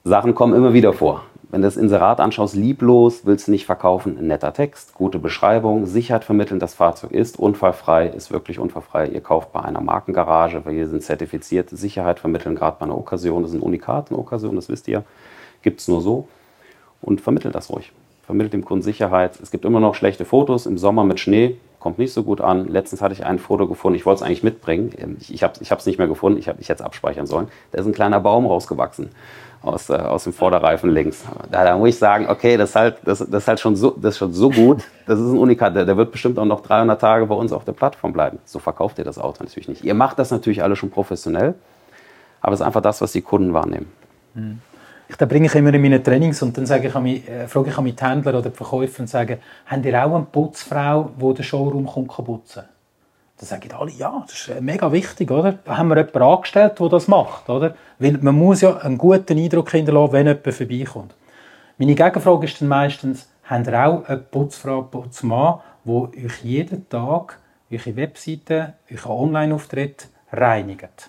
Sachen 0.04 0.34
kommen 0.34 0.54
immer 0.54 0.72
wieder 0.72 0.92
vor. 0.92 1.24
Wenn 1.50 1.62
du 1.62 1.66
das 1.66 1.76
Inserat 1.76 2.20
anschaust, 2.20 2.54
lieblos, 2.54 3.24
willst 3.24 3.48
du 3.48 3.50
nicht 3.50 3.64
verkaufen, 3.64 4.26
netter 4.26 4.52
Text, 4.52 4.94
gute 4.94 5.18
Beschreibung, 5.18 5.86
Sicherheit 5.86 6.24
vermitteln, 6.24 6.60
das 6.60 6.74
Fahrzeug 6.74 7.10
ist 7.10 7.38
unfallfrei, 7.38 8.08
ist 8.08 8.30
wirklich 8.30 8.58
unfallfrei. 8.58 9.08
Ihr 9.08 9.22
kauft 9.22 9.52
bei 9.52 9.60
einer 9.60 9.80
Markengarage, 9.80 10.64
weil 10.64 10.76
wir 10.76 10.88
sind 10.88 11.02
zertifiziert, 11.02 11.70
Sicherheit 11.70 12.20
vermitteln, 12.20 12.54
gerade 12.54 12.76
bei 12.78 12.84
einer 12.84 12.98
Okkasion, 12.98 13.42
das 13.42 13.52
ist 13.52 13.58
ein 13.58 13.62
Unikat, 13.62 14.10
eine 14.10 14.18
Okkasion, 14.18 14.56
das 14.56 14.68
wisst 14.68 14.88
ihr, 14.88 15.04
gibt 15.62 15.80
es 15.80 15.88
nur 15.88 16.02
so. 16.02 16.28
Und 17.00 17.20
vermittelt 17.20 17.54
das 17.54 17.70
ruhig 17.70 17.92
vermittelt 18.28 18.52
dem 18.52 18.62
Kunden 18.62 18.82
Sicherheit. 18.82 19.40
Es 19.40 19.50
gibt 19.50 19.64
immer 19.64 19.80
noch 19.80 19.94
schlechte 19.94 20.26
Fotos 20.26 20.66
im 20.66 20.76
Sommer 20.76 21.02
mit 21.02 21.18
Schnee, 21.18 21.56
kommt 21.80 21.96
nicht 21.96 22.12
so 22.12 22.22
gut 22.22 22.42
an. 22.42 22.68
Letztens 22.68 23.00
hatte 23.00 23.14
ich 23.14 23.24
ein 23.24 23.38
Foto 23.38 23.66
gefunden, 23.66 23.96
ich 23.96 24.04
wollte 24.04 24.16
es 24.16 24.22
eigentlich 24.22 24.42
mitbringen. 24.42 24.92
Ähm, 24.98 25.16
ich, 25.18 25.32
ich 25.32 25.42
habe 25.42 25.54
es 25.58 25.86
nicht 25.86 25.96
mehr 25.96 26.08
gefunden, 26.08 26.38
ich, 26.38 26.46
hab, 26.46 26.58
hätte 26.58 26.70
es 26.70 26.82
abspeichern 26.82 27.26
sollen. 27.26 27.48
Da 27.72 27.80
ist 27.80 27.86
ein 27.86 27.94
kleiner 27.94 28.20
Baum 28.20 28.44
rausgewachsen 28.44 29.08
aus, 29.62 29.88
äh, 29.88 29.94
aus 29.94 30.24
dem 30.24 30.34
Vorderreifen 30.34 30.90
links. 30.90 31.24
Da, 31.50 31.64
da, 31.64 31.78
muss 31.78 31.88
ich 31.88 31.98
sagen, 31.98 32.26
okay, 32.28 32.58
das 32.58 32.68
ist 32.68 32.76
halt, 32.76 32.96
das, 33.02 33.20
das 33.20 33.44
ist 33.44 33.48
halt 33.48 33.60
schon, 33.60 33.76
so, 33.76 33.96
das 33.98 34.18
schon 34.18 34.34
so 34.34 34.50
gut, 34.50 34.84
das 35.06 35.18
ist 35.18 35.30
ein 35.30 35.38
Unikat. 35.38 35.74
Der, 35.74 35.86
der, 35.86 35.96
wird 35.96 36.12
bestimmt 36.12 36.38
auch 36.38 36.44
noch 36.44 36.60
300 36.60 37.00
Tage 37.00 37.24
bei 37.24 37.34
uns 37.34 37.50
auf 37.54 37.64
der 37.64 37.72
Plattform 37.72 38.12
bleiben. 38.12 38.40
So 38.44 38.58
verkauft 38.58 38.98
ihr 38.98 39.04
das 39.04 39.18
Auto 39.18 39.42
natürlich 39.42 39.68
nicht. 39.68 39.84
Ihr 39.84 39.94
macht 39.94 40.18
das 40.18 40.30
natürlich 40.30 40.62
alle 40.62 40.76
schon 40.76 40.90
professionell, 40.90 41.54
aber 42.42 42.52
es 42.52 42.60
ist 42.60 42.66
einfach 42.66 42.82
das, 42.82 43.00
was 43.00 43.12
die 43.12 43.22
Kunden 43.22 43.54
wahrnehmen. 43.54 43.90
Mhm. 44.34 44.60
Ich, 45.08 45.16
da 45.16 45.24
bringe 45.24 45.46
ich 45.46 45.54
immer 45.54 45.72
in 45.72 45.80
meine 45.80 46.02
Trainings 46.02 46.42
und 46.42 46.56
dann 46.56 46.66
sage 46.66 46.88
ich 46.88 46.94
mich, 47.00 47.26
äh, 47.26 47.48
frage 47.48 47.70
ich 47.70 47.78
an 47.78 47.84
die 47.86 47.94
Händler 47.98 48.38
oder 48.38 48.50
die 48.50 48.56
Verkäufer 48.56 49.00
und 49.00 49.06
sage, 49.08 49.38
haben 49.64 49.82
ihr 49.82 50.04
auch 50.04 50.14
eine 50.14 50.26
Putzfrau, 50.26 51.10
die 51.16 51.34
den 51.34 51.44
Showroom 51.44 51.86
kommt 51.86 52.08
putzen 52.08 52.64
Dann 53.38 53.46
sagen 53.46 53.72
alle, 53.72 53.90
ja, 53.92 54.22
das 54.26 54.34
ist 54.34 54.48
äh, 54.48 54.60
mega 54.60 54.92
wichtig, 54.92 55.30
oder? 55.30 55.52
Da 55.64 55.78
haben 55.78 55.88
wir 55.88 55.96
jemanden 55.96 56.22
angestellt, 56.22 56.78
der 56.78 56.88
das 56.90 57.08
macht, 57.08 57.48
oder? 57.48 57.74
Weil 57.98 58.18
man 58.18 58.34
muss 58.34 58.60
ja 58.60 58.76
einen 58.76 58.98
guten 58.98 59.38
Eindruck 59.38 59.70
hinterlassen, 59.70 60.12
wenn 60.12 60.26
jemand 60.26 60.54
vorbeikommt. 60.54 61.14
Meine 61.78 61.94
Gegenfrage 61.94 62.46
ist 62.46 62.60
dann 62.60 62.68
meistens, 62.68 63.30
habt 63.44 63.66
ihr 63.66 63.86
auch 63.86 64.04
eine 64.04 64.18
Putzfrau, 64.18 64.82
Putzmann, 64.82 65.60
die 65.84 66.26
euch 66.26 66.44
jeden 66.44 66.86
Tag 66.90 67.38
eure 67.70 67.96
Webseite, 67.96 68.74
euren 68.90 69.10
Online-Auftritt 69.10 70.08
reinigt? 70.32 71.08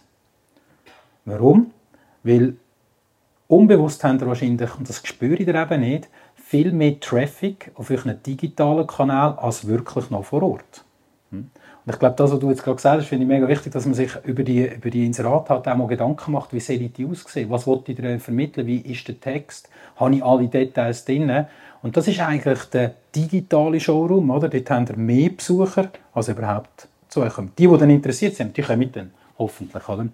Warum? 1.26 1.72
Weil 2.24 2.56
Unbewusst 3.50 4.04
haben 4.04 4.20
ihr 4.20 4.28
wahrscheinlich, 4.28 4.78
und 4.78 4.88
das 4.88 5.02
spüre 5.04 5.34
ich 5.34 5.48
eben 5.48 5.80
nicht, 5.80 6.08
viel 6.36 6.72
mehr 6.72 7.00
Traffic 7.00 7.72
auf 7.74 7.90
euren 7.90 8.22
digitalen 8.22 8.86
Kanal 8.86 9.40
als 9.40 9.68
wirklich 9.68 10.12
noch 10.12 10.24
vor 10.24 10.44
Ort. 10.44 10.86
Hm? 11.32 11.50
Und 11.84 11.94
ich 11.94 11.98
glaube, 11.98 12.16
das, 12.16 12.32
was 12.32 12.40
du 12.40 12.50
jetzt 12.52 12.64
gerade 12.64 12.76
gesagt 12.76 13.02
hast, 13.02 13.08
finde 13.08 13.24
ich 13.24 13.28
mega 13.28 13.48
wichtig, 13.48 13.74
dass 13.74 13.86
man 13.86 13.96
sich 13.96 14.12
über 14.24 14.44
die, 14.44 14.68
über 14.68 14.92
die 14.92 15.04
Inserate 15.04 15.50
halt 15.50 15.68
auch 15.68 15.76
mal 15.76 15.88
Gedanken 15.88 16.32
macht, 16.32 16.54
wie 16.54 16.60
sehen 16.60 16.94
die 16.96 17.08
aussehen, 17.08 17.50
was 17.50 17.66
wollte 17.66 17.92
ich 17.92 18.22
vermitteln, 18.22 18.68
wie 18.68 18.82
ist 18.82 19.08
der 19.08 19.20
Text, 19.20 19.68
habe 19.96 20.14
ich 20.14 20.24
alle 20.24 20.48
Details 20.48 21.06
drin. 21.06 21.48
Und 21.82 21.98
das 21.98 22.08
ist 22.08 22.20
eigentlich 22.20 22.66
der 22.66 22.94
digitale 23.16 23.80
Showroom, 23.80 24.30
oder? 24.30 24.48
Dort 24.48 24.70
haben 24.70 24.88
wir 24.88 24.96
mehr 24.96 25.30
Besucher, 25.32 25.90
als 26.14 26.28
überhaupt 26.28 26.88
zu 27.08 27.22
euch 27.22 27.34
kommen. 27.34 27.52
Die, 27.58 27.68
die 27.68 27.78
dann 27.80 27.90
interessiert 27.90 28.36
sind, 28.36 28.56
die 28.56 28.62
kommen 28.62 28.92
dann 28.92 29.10
hoffentlich, 29.40 29.90
oder? 29.90 30.08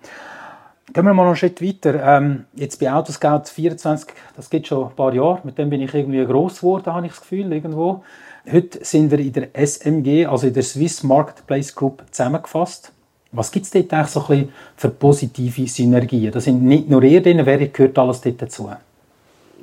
Gehen 0.93 1.03
wir 1.03 1.13
mal 1.13 1.23
noch 1.23 1.29
einen 1.29 1.35
Schritt 1.35 1.61
weiter. 1.61 2.17
Ähm, 2.17 2.45
jetzt 2.53 2.79
bei 2.79 2.91
Autoscout 2.93 3.43
24, 3.45 4.07
das 4.35 4.49
geht 4.49 4.67
schon 4.67 4.87
ein 4.87 4.95
paar 4.95 5.13
Jahre. 5.13 5.39
Mit 5.43 5.57
dem 5.57 5.69
bin 5.69 5.81
ich 5.81 5.93
irgendwie 5.93 6.23
gross 6.25 6.59
geworden, 6.59 6.93
habe 6.93 7.07
ich 7.07 7.11
das 7.11 7.21
Gefühl, 7.21 7.51
irgendwo. 7.51 8.03
Heute 8.49 8.85
sind 8.85 9.09
wir 9.09 9.17
in 9.19 9.33
der 9.33 9.49
SMG, 9.55 10.27
also 10.27 10.45
in 10.45 10.53
der 10.53 10.61
Swiss 10.61 11.01
Marketplace 11.01 11.73
Group, 11.73 12.03
zusammengefasst. 12.11 12.91
Was 13.31 13.51
gibt 13.51 13.65
es 13.65 13.71
dort 13.71 13.91
eigentlich 13.91 14.07
so 14.07 14.21
ein 14.21 14.27
bisschen 14.27 14.53
für 14.77 14.89
positive 14.89 15.67
Synergien? 15.67 16.31
Das 16.31 16.43
sind 16.43 16.63
nicht 16.63 16.87
nur 16.87 17.01
ihr 17.03 17.21
drin, 17.21 17.41
wer 17.43 17.67
gehört 17.67 17.97
alles 17.97 18.21
dort 18.21 18.41
dazu? 18.43 18.69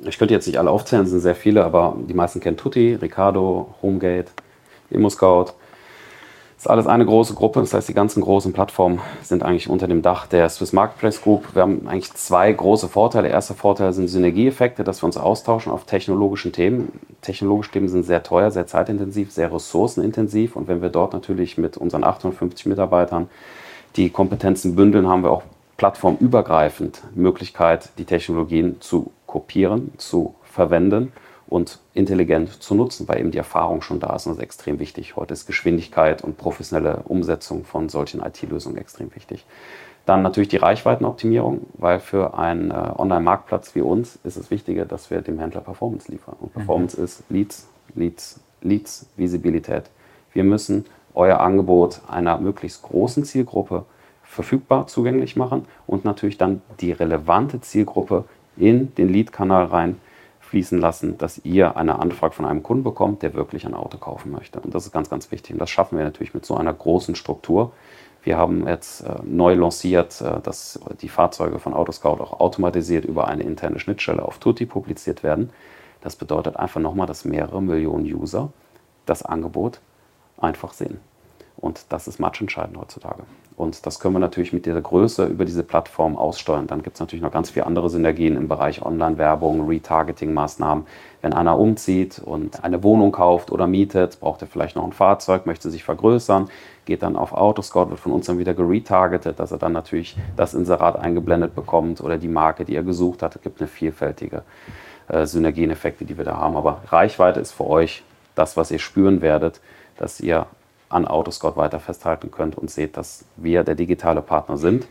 Ich 0.05 0.17
könnte 0.17 0.33
jetzt 0.33 0.45
nicht 0.45 0.59
alle 0.59 0.69
aufzählen, 0.69 1.05
es 1.05 1.11
sind 1.11 1.21
sehr 1.21 1.35
viele, 1.35 1.63
aber 1.63 1.95
die 1.97 2.13
meisten 2.13 2.41
kennen 2.41 2.57
Tutti, 2.57 2.95
Ricardo, 3.01 3.73
Homegate, 3.81 4.29
ImmoScout. 4.89 5.53
Ist 6.63 6.69
alles 6.69 6.87
eine 6.87 7.05
große 7.05 7.33
Gruppe, 7.33 7.59
das 7.59 7.73
heißt, 7.73 7.89
die 7.89 7.93
ganzen 7.93 8.21
großen 8.21 8.53
Plattformen 8.53 9.01
sind 9.21 9.43
eigentlich 9.43 9.69
unter 9.69 9.85
dem 9.85 10.01
Dach 10.01 10.27
der 10.27 10.47
Swiss 10.47 10.71
Marketplace 10.71 11.21
Group. 11.21 11.53
Wir 11.55 11.63
haben 11.63 11.89
eigentlich 11.89 12.13
zwei 12.13 12.53
große 12.53 12.87
Vorteile. 12.87 13.23
Der 13.23 13.33
erste 13.33 13.53
Vorteil 13.53 13.91
sind 13.91 14.07
Synergieeffekte, 14.07 14.85
dass 14.85 15.03
wir 15.03 15.07
uns 15.07 15.17
austauschen 15.17 15.73
auf 15.73 15.83
technologischen 15.83 16.53
Themen. 16.53 17.01
Technologische 17.21 17.71
Themen 17.71 17.89
sind 17.89 18.03
sehr 18.03 18.23
teuer, 18.23 18.49
sehr 18.49 18.65
zeitintensiv, 18.65 19.33
sehr 19.33 19.53
ressourcenintensiv. 19.53 20.55
Und 20.55 20.69
wenn 20.69 20.81
wir 20.81 20.87
dort 20.87 21.11
natürlich 21.11 21.57
mit 21.57 21.75
unseren 21.75 22.05
850 22.05 22.67
Mitarbeitern 22.67 23.29
die 23.97 24.09
Kompetenzen 24.09 24.73
bündeln, 24.73 25.09
haben 25.09 25.23
wir 25.23 25.31
auch 25.31 25.43
plattformübergreifend 25.75 27.03
Möglichkeit, 27.13 27.89
die 27.97 28.05
Technologien 28.05 28.79
zu 28.79 29.11
kopieren, 29.27 29.91
zu 29.97 30.33
verwenden 30.45 31.11
und 31.53 31.77
intelligent 31.93 32.63
zu 32.63 32.73
nutzen, 32.73 33.07
weil 33.07 33.19
eben 33.19 33.29
die 33.29 33.37
Erfahrung 33.37 33.83
schon 33.83 33.99
da 33.99 34.15
ist 34.15 34.25
und 34.25 34.31
das 34.31 34.39
ist 34.39 34.43
extrem 34.43 34.79
wichtig. 34.79 35.15
Heute 35.15 35.33
ist 35.33 35.45
Geschwindigkeit 35.45 36.23
und 36.23 36.35
professionelle 36.35 37.03
Umsetzung 37.05 37.63
von 37.63 37.89
solchen 37.89 38.23
IT-Lösungen 38.23 38.75
extrem 38.77 39.13
wichtig. 39.13 39.45
Dann 40.07 40.23
natürlich 40.23 40.49
die 40.49 40.57
Reichweitenoptimierung, 40.57 41.67
weil 41.75 41.99
für 41.99 42.39
einen 42.39 42.71
äh, 42.71 42.73
Online-Marktplatz 42.73 43.75
wie 43.75 43.81
uns 43.81 44.17
ist 44.23 44.35
es 44.35 44.49
wichtiger, 44.49 44.85
dass 44.85 45.11
wir 45.11 45.21
dem 45.21 45.37
Händler 45.37 45.61
Performance 45.61 46.11
liefern. 46.11 46.35
Und 46.39 46.53
Performance 46.53 46.97
mhm. 46.97 47.03
ist 47.03 47.23
Leads, 47.29 47.67
Leads, 47.93 48.39
Leads, 48.63 49.05
Visibilität. 49.15 49.83
Wir 50.31 50.43
müssen 50.43 50.85
euer 51.13 51.39
Angebot 51.39 52.01
einer 52.07 52.39
möglichst 52.39 52.81
großen 52.81 53.25
Zielgruppe 53.25 53.85
verfügbar 54.23 54.87
zugänglich 54.87 55.35
machen 55.35 55.67
und 55.85 56.03
natürlich 56.03 56.39
dann 56.39 56.63
die 56.79 56.93
relevante 56.93 57.61
Zielgruppe 57.61 58.25
in 58.57 58.95
den 58.95 59.09
Lead-Kanal 59.09 59.65
rein 59.65 59.99
fließen 60.53 60.79
lassen, 60.79 61.17
dass 61.17 61.43
ihr 61.43 61.77
eine 61.77 61.97
Anfrage 61.97 62.35
von 62.35 62.45
einem 62.45 62.61
Kunden 62.61 62.83
bekommt, 62.83 63.23
der 63.23 63.33
wirklich 63.33 63.65
ein 63.65 63.73
Auto 63.73 63.97
kaufen 63.97 64.31
möchte. 64.31 64.59
Und 64.59 64.75
das 64.75 64.85
ist 64.85 64.91
ganz, 64.91 65.09
ganz 65.09 65.31
wichtig. 65.31 65.53
Und 65.53 65.59
das 65.59 65.71
schaffen 65.71 65.97
wir 65.97 66.05
natürlich 66.05 66.35
mit 66.35 66.45
so 66.45 66.55
einer 66.55 66.71
großen 66.71 67.15
Struktur. 67.15 67.71
Wir 68.21 68.37
haben 68.37 68.67
jetzt 68.67 69.01
äh, 69.01 69.15
neu 69.23 69.55
lanciert, 69.55 70.21
äh, 70.21 70.41
dass 70.41 70.79
die 71.01 71.09
Fahrzeuge 71.09 71.57
von 71.57 71.73
Autoscout 71.73 72.21
auch 72.21 72.39
automatisiert 72.39 73.03
über 73.03 73.27
eine 73.27 73.41
interne 73.41 73.79
Schnittstelle 73.79 74.23
auf 74.23 74.37
Tutti 74.37 74.67
publiziert 74.67 75.23
werden. 75.23 75.49
Das 76.01 76.15
bedeutet 76.15 76.55
einfach 76.55 76.79
nochmal, 76.79 77.07
dass 77.07 77.25
mehrere 77.25 77.59
Millionen 77.59 78.05
User 78.05 78.53
das 79.07 79.23
Angebot 79.23 79.81
einfach 80.37 80.73
sehen. 80.73 80.99
Und 81.63 81.85
das 81.93 82.09
ist 82.09 82.19
matchentscheidend 82.19 82.77
heutzutage. 82.77 83.23
Und 83.55 83.85
das 83.85 84.01
können 84.01 84.15
wir 84.15 84.19
natürlich 84.19 84.51
mit 84.51 84.65
dieser 84.65 84.81
Größe 84.81 85.23
über 85.27 85.45
diese 85.45 85.63
Plattform 85.63 86.17
aussteuern. 86.17 86.67
Dann 86.67 86.83
gibt 86.83 86.97
es 86.97 86.99
natürlich 86.99 87.23
noch 87.23 87.31
ganz 87.31 87.51
viele 87.51 87.65
andere 87.65 87.89
Synergien 87.89 88.35
im 88.35 88.49
Bereich 88.49 88.81
Online-Werbung, 88.81 89.69
Retargeting-Maßnahmen. 89.69 90.85
Wenn 91.21 91.31
einer 91.31 91.57
umzieht 91.57 92.19
und 92.19 92.65
eine 92.65 92.83
Wohnung 92.83 93.13
kauft 93.13 93.49
oder 93.49 93.65
mietet, 93.65 94.19
braucht 94.19 94.41
er 94.41 94.49
vielleicht 94.49 94.75
noch 94.75 94.83
ein 94.83 94.91
Fahrzeug, 94.91 95.45
möchte 95.45 95.69
sich 95.69 95.85
vergrößern, 95.85 96.49
geht 96.83 97.01
dann 97.01 97.15
auf 97.15 97.31
Autoscout, 97.31 97.91
wird 97.91 98.01
von 98.01 98.11
uns 98.11 98.25
dann 98.25 98.39
wieder 98.39 98.53
geretargetet, 98.53 99.39
dass 99.39 99.53
er 99.53 99.57
dann 99.57 99.71
natürlich 99.71 100.17
das 100.35 100.53
Inserat 100.53 100.97
eingeblendet 100.97 101.55
bekommt 101.55 102.01
oder 102.01 102.17
die 102.17 102.27
Marke, 102.27 102.65
die 102.65 102.75
er 102.75 102.83
gesucht 102.83 103.23
hat. 103.23 103.37
Es 103.37 103.41
gibt 103.41 103.61
eine 103.61 103.69
vielfältige 103.69 104.43
äh, 105.07 105.25
Synergieneffekte, 105.25 106.03
die 106.03 106.17
wir 106.17 106.25
da 106.25 106.35
haben. 106.35 106.57
Aber 106.57 106.81
Reichweite 106.89 107.39
ist 107.39 107.53
für 107.53 107.67
euch 107.67 108.03
das, 108.35 108.57
was 108.57 108.69
ihr 108.69 108.79
spüren 108.79 109.21
werdet, 109.21 109.61
dass 109.95 110.19
ihr 110.19 110.45
an 110.93 111.07
Autoscout 111.07 111.55
weiter 111.55 111.79
festhalten 111.79 112.31
könnt 112.31 112.57
und 112.57 112.69
seht, 112.69 112.97
dass 112.97 113.25
wir 113.35 113.63
der 113.63 113.75
digitale 113.75 114.21
Partner 114.21 114.57
sind, 114.57 114.87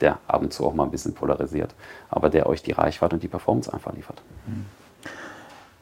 der 0.00 0.18
ab 0.26 0.42
und 0.42 0.52
zu 0.52 0.66
auch 0.66 0.74
mal 0.74 0.84
ein 0.84 0.90
bisschen 0.90 1.14
polarisiert, 1.14 1.74
aber 2.10 2.30
der 2.30 2.46
euch 2.46 2.62
die 2.62 2.72
Reichweite 2.72 3.16
und 3.16 3.22
die 3.22 3.28
Performance 3.28 3.72
einfach 3.72 3.94
liefert. 3.94 4.20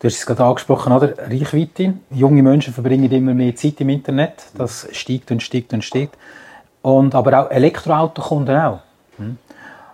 Du 0.00 0.06
hast 0.06 0.16
es 0.16 0.26
gerade 0.26 0.44
angesprochen, 0.44 0.92
oder? 0.92 1.16
Reichweite. 1.18 1.94
Junge 2.10 2.42
Menschen 2.42 2.72
verbringen 2.72 3.10
immer 3.12 3.34
mehr 3.34 3.54
Zeit 3.54 3.80
im 3.80 3.90
Internet. 3.90 4.46
Das 4.56 4.88
steigt 4.92 5.30
und 5.30 5.42
steigt 5.42 5.74
und 5.74 5.84
steigt. 5.84 6.16
Und, 6.80 7.14
aber 7.14 7.38
auch 7.38 7.50
Elektroautokunden 7.50 8.56
auch. 8.56 8.80
Hm? 9.18 9.36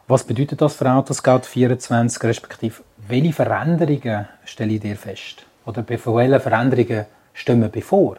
Was 0.07 0.23
bedeutet 0.23 0.61
das 0.61 0.77
für 0.77 0.89
Autoscout 0.89 1.41
24, 1.43 2.23
respektive 2.23 2.83
welche 3.09 3.33
Veränderungen 3.33 4.29
stelle 4.45 4.75
ich 4.75 4.81
dir 4.81 4.97
fest? 4.97 5.45
Oder 5.65 5.83
bei 5.83 5.99
welchen 5.99 6.41
Veränderungen 6.41 7.07
stehen 7.35 7.61
wir 7.61 7.69
bevor? 7.69 8.17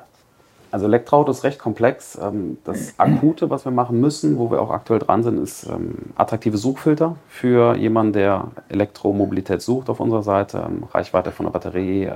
Also 0.71 0.85
Elektroauto 0.85 1.31
ist 1.31 1.43
recht 1.43 1.59
komplex. 1.59 2.17
Ähm, 2.21 2.57
das 2.63 2.93
Akute, 2.97 3.49
was 3.49 3.65
wir 3.65 3.71
machen 3.71 4.01
müssen, 4.01 4.37
wo 4.37 4.51
wir 4.51 4.61
auch 4.61 4.71
aktuell 4.71 4.99
dran 4.99 5.23
sind, 5.23 5.41
ist 5.41 5.65
ähm, 5.67 5.95
attraktive 6.15 6.57
Suchfilter 6.57 7.15
für 7.29 7.75
jemanden, 7.75 8.13
der 8.13 8.47
Elektromobilität 8.69 9.61
sucht 9.61 9.89
auf 9.89 9.99
unserer 9.99 10.23
Seite. 10.23 10.65
Ähm, 10.67 10.83
Reichweite 10.91 11.31
von 11.31 11.45
der 11.45 11.51
Batterie. 11.53 12.09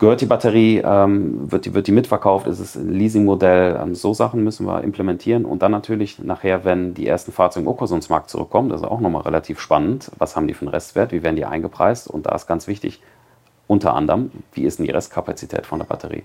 Gehört 0.00 0.20
die 0.20 0.26
Batterie, 0.26 0.82
wird, 0.82 1.66
die, 1.66 1.72
wird 1.72 1.86
die 1.86 1.92
mitverkauft, 1.92 2.48
ist 2.48 2.58
es 2.58 2.74
ein 2.74 2.90
Leasingmodell, 2.90 3.78
so 3.94 4.12
Sachen 4.12 4.42
müssen 4.42 4.66
wir 4.66 4.82
implementieren. 4.82 5.44
Und 5.44 5.62
dann 5.62 5.70
natürlich 5.70 6.18
nachher, 6.18 6.64
wenn 6.64 6.94
die 6.94 7.06
ersten 7.06 7.30
Fahrzeuge 7.30 7.62
im 7.64 7.68
Okkasionsmarkt 7.68 8.28
zurückkommen, 8.28 8.70
das 8.70 8.80
ist 8.80 8.88
auch 8.88 8.98
nochmal 8.98 9.22
relativ 9.22 9.60
spannend, 9.60 10.10
was 10.18 10.34
haben 10.34 10.48
die 10.48 10.54
für 10.54 10.62
einen 10.62 10.74
Restwert, 10.74 11.12
wie 11.12 11.22
werden 11.22 11.36
die 11.36 11.44
eingepreist 11.44 12.08
und 12.08 12.26
da 12.26 12.34
ist 12.34 12.48
ganz 12.48 12.66
wichtig, 12.66 13.00
unter 13.68 13.94
anderem, 13.94 14.32
wie 14.52 14.64
ist 14.64 14.80
denn 14.80 14.84
die 14.84 14.90
Restkapazität 14.90 15.64
von 15.64 15.78
der 15.78 15.86
Batterie 15.86 16.24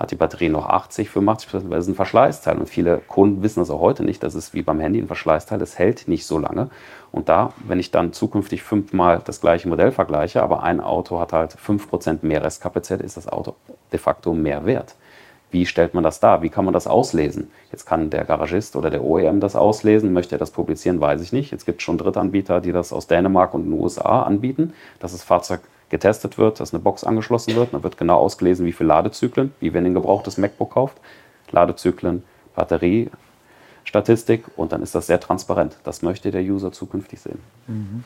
hat 0.00 0.10
die 0.10 0.16
Batterie 0.16 0.48
noch 0.48 0.66
80, 0.66 1.10
85 1.10 1.50
Prozent, 1.50 1.70
weil 1.70 1.78
es 1.78 1.86
ein 1.86 1.94
Verschleißteil. 1.94 2.56
Und 2.56 2.70
viele 2.70 2.98
Kunden 3.06 3.42
wissen 3.42 3.60
das 3.60 3.68
auch 3.68 3.80
heute 3.80 4.02
nicht. 4.02 4.22
Das 4.22 4.34
ist 4.34 4.54
wie 4.54 4.62
beim 4.62 4.80
Handy 4.80 4.98
ein 4.98 5.06
Verschleißteil, 5.06 5.58
das 5.58 5.78
hält 5.78 6.08
nicht 6.08 6.24
so 6.24 6.38
lange. 6.38 6.70
Und 7.12 7.28
da, 7.28 7.52
wenn 7.66 7.78
ich 7.78 7.90
dann 7.90 8.14
zukünftig 8.14 8.62
fünfmal 8.62 9.20
das 9.22 9.42
gleiche 9.42 9.68
Modell 9.68 9.92
vergleiche, 9.92 10.42
aber 10.42 10.62
ein 10.62 10.80
Auto 10.80 11.20
hat 11.20 11.34
halt 11.34 11.54
5% 11.54 12.20
mehr 12.22 12.42
Restkapazität, 12.42 13.04
ist 13.04 13.18
das 13.18 13.28
Auto 13.28 13.56
de 13.92 13.98
facto 13.98 14.32
mehr 14.32 14.64
wert. 14.64 14.94
Wie 15.50 15.66
stellt 15.66 15.92
man 15.92 16.04
das 16.04 16.18
dar? 16.18 16.40
Wie 16.40 16.48
kann 16.48 16.64
man 16.64 16.72
das 16.72 16.86
auslesen? 16.86 17.50
Jetzt 17.70 17.84
kann 17.84 18.08
der 18.08 18.24
Garagist 18.24 18.76
oder 18.76 18.88
der 18.88 19.04
OEM 19.04 19.40
das 19.40 19.54
auslesen. 19.54 20.14
Möchte 20.14 20.36
er 20.36 20.38
das 20.38 20.52
publizieren, 20.52 21.00
weiß 21.00 21.20
ich 21.20 21.32
nicht. 21.32 21.50
Jetzt 21.50 21.66
gibt 21.66 21.80
es 21.80 21.84
schon 21.84 21.98
Drittanbieter, 21.98 22.60
die 22.60 22.72
das 22.72 22.92
aus 22.92 23.06
Dänemark 23.06 23.52
und 23.52 23.64
den 23.64 23.72
USA 23.72 24.22
anbieten, 24.22 24.72
dass 25.00 25.12
das 25.12 25.24
Fahrzeug 25.24 25.60
getestet 25.90 26.38
wird, 26.38 26.60
dass 26.60 26.72
eine 26.72 26.82
Box 26.82 27.04
angeschlossen 27.04 27.54
wird. 27.56 27.74
Dann 27.74 27.82
wird 27.82 27.98
genau 27.98 28.18
ausgelesen, 28.18 28.64
wie 28.64 28.72
viele 28.72 28.88
Ladezyklen, 28.88 29.52
wie 29.60 29.74
wenn 29.74 29.84
ihr 29.84 29.90
ein 29.90 29.94
gebrauchtes 29.94 30.38
MacBook 30.38 30.72
kauft. 30.72 30.96
Ladezyklen, 31.50 32.22
Batterie, 32.54 33.10
Statistik 33.84 34.44
und 34.56 34.72
dann 34.72 34.82
ist 34.82 34.94
das 34.94 35.06
sehr 35.06 35.20
transparent. 35.20 35.76
Das 35.84 36.02
möchte 36.02 36.30
der 36.30 36.42
User 36.42 36.72
zukünftig 36.72 37.20
sehen. 37.20 37.40
Mhm. 37.66 38.04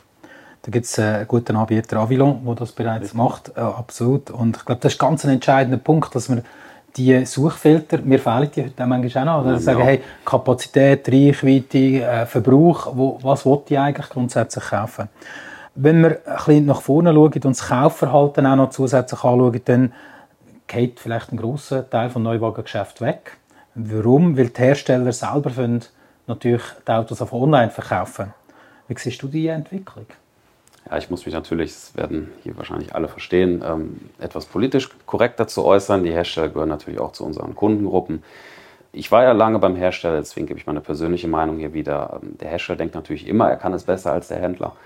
Da 0.62 0.70
gibt 0.70 0.87
es 0.87 0.99
einen 0.99 1.29
guten 1.29 1.57
Anbieter 1.57 1.99
Avilon, 1.99 2.40
der 2.47 2.55
das 2.55 2.73
bereits 2.73 3.03
Richtig. 3.03 3.18
macht, 3.18 3.53
äh, 3.55 3.61
absolut. 3.61 4.31
Und 4.31 4.57
ich 4.57 4.64
glaube, 4.64 4.81
das 4.81 4.94
ist 4.94 4.99
ganz 4.99 5.25
ein 5.25 5.33
entscheidender 5.33 5.77
Punkt, 5.77 6.14
dass 6.14 6.31
wir 6.31 6.42
die 6.97 7.27
Suchfilter, 7.27 7.99
mir 7.99 8.18
fehlen 8.18 8.51
die 8.55 8.62
heute 8.62 8.87
manchmal 8.87 9.29
auch 9.29 9.37
noch, 9.37 9.44
oder? 9.44 9.53
Ja, 9.55 9.59
sagen, 9.59 9.83
hey, 9.83 10.01
Kapazität, 10.25 11.07
Reichweite, 11.09 11.79
äh, 11.79 12.25
Verbrauch, 12.27 12.97
wo, 12.97 13.18
was 13.20 13.44
wollte 13.44 13.75
ich 13.75 13.81
eigentlich 13.81 14.09
grundsätzlich 14.09 14.64
kaufen? 14.64 15.09
Wenn 15.76 16.02
wir 16.02 16.20
ein 16.26 16.37
bisschen 16.37 16.66
nach 16.66 16.80
vorne 16.80 17.12
schauen 17.12 17.32
und 17.32 17.44
das 17.44 17.68
Kaufverhalten 17.68 18.46
auch 18.46 18.56
noch 18.56 18.70
zusätzlich 18.70 19.24
anschauen, 19.24 19.60
dann 19.64 19.92
geht 20.66 21.00
vielleicht 21.00 21.32
ein 21.32 21.37
grosser 21.37 21.88
Teil 21.88 22.08
des 22.08 22.16
Neuwagengeschäft 22.16 23.00
weg. 23.00 23.37
Warum? 23.74 24.37
Weil 24.37 24.48
die 24.48 24.62
Hersteller 24.62 25.12
selber 25.12 25.50
natürlich 26.26 26.62
die 26.87 26.92
Autos 26.92 27.20
auf 27.20 27.32
online 27.32 27.70
verkaufen. 27.70 28.32
Wie 28.87 28.94
siehst 28.96 29.22
du 29.22 29.28
diese 29.28 29.50
Entwicklung? 29.50 30.06
Ja, 30.88 30.98
ich 30.98 31.10
muss 31.10 31.24
mich 31.24 31.34
natürlich, 31.34 31.72
das 31.72 31.96
werden 31.96 32.30
hier 32.42 32.56
wahrscheinlich 32.56 32.94
alle 32.94 33.08
verstehen, 33.08 33.64
ähm, 33.66 34.10
etwas 34.18 34.44
politisch 34.44 34.90
korrekt 35.06 35.40
dazu 35.40 35.64
äußern. 35.64 36.04
Die 36.04 36.12
Hersteller 36.12 36.50
gehören 36.50 36.68
natürlich 36.68 37.00
auch 37.00 37.12
zu 37.12 37.24
unseren 37.24 37.54
Kundengruppen. 37.54 38.22
Ich 38.92 39.10
war 39.10 39.24
ja 39.24 39.32
lange 39.32 39.58
beim 39.58 39.76
Hersteller, 39.76 40.18
deswegen 40.18 40.46
gebe 40.46 40.60
ich 40.60 40.66
meine 40.66 40.80
persönliche 40.80 41.26
Meinung 41.26 41.58
hier 41.58 41.72
wieder. 41.72 42.20
Ähm, 42.22 42.37
der 42.38 42.50
Hersteller 42.50 42.76
denkt 42.76 42.94
natürlich 42.94 43.26
immer, 43.26 43.48
er 43.48 43.56
kann 43.56 43.72
es 43.72 43.84
besser 43.84 44.12
als 44.12 44.28
der 44.28 44.38
Händler. 44.38 44.76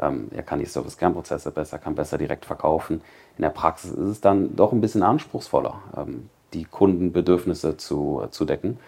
Ähm, 0.00 0.28
er 0.34 0.42
kann 0.42 0.58
die 0.58 0.66
Service-Kernprozesse 0.66 1.50
besser, 1.50 1.78
kann 1.78 1.94
besser 1.94 2.18
direkt 2.18 2.44
verkaufen. 2.44 3.02
In 3.36 3.42
der 3.42 3.50
Praxis 3.50 3.90
ist 3.90 4.08
es 4.08 4.20
dann 4.20 4.56
doch 4.56 4.72
ein 4.72 4.80
bisschen 4.80 5.02
anspruchsvoller, 5.02 5.82
ähm, 5.96 6.28
die 6.52 6.64
Kundenbedürfnisse 6.64 7.76
zu, 7.76 8.26
zu 8.30 8.44
decken. 8.44 8.78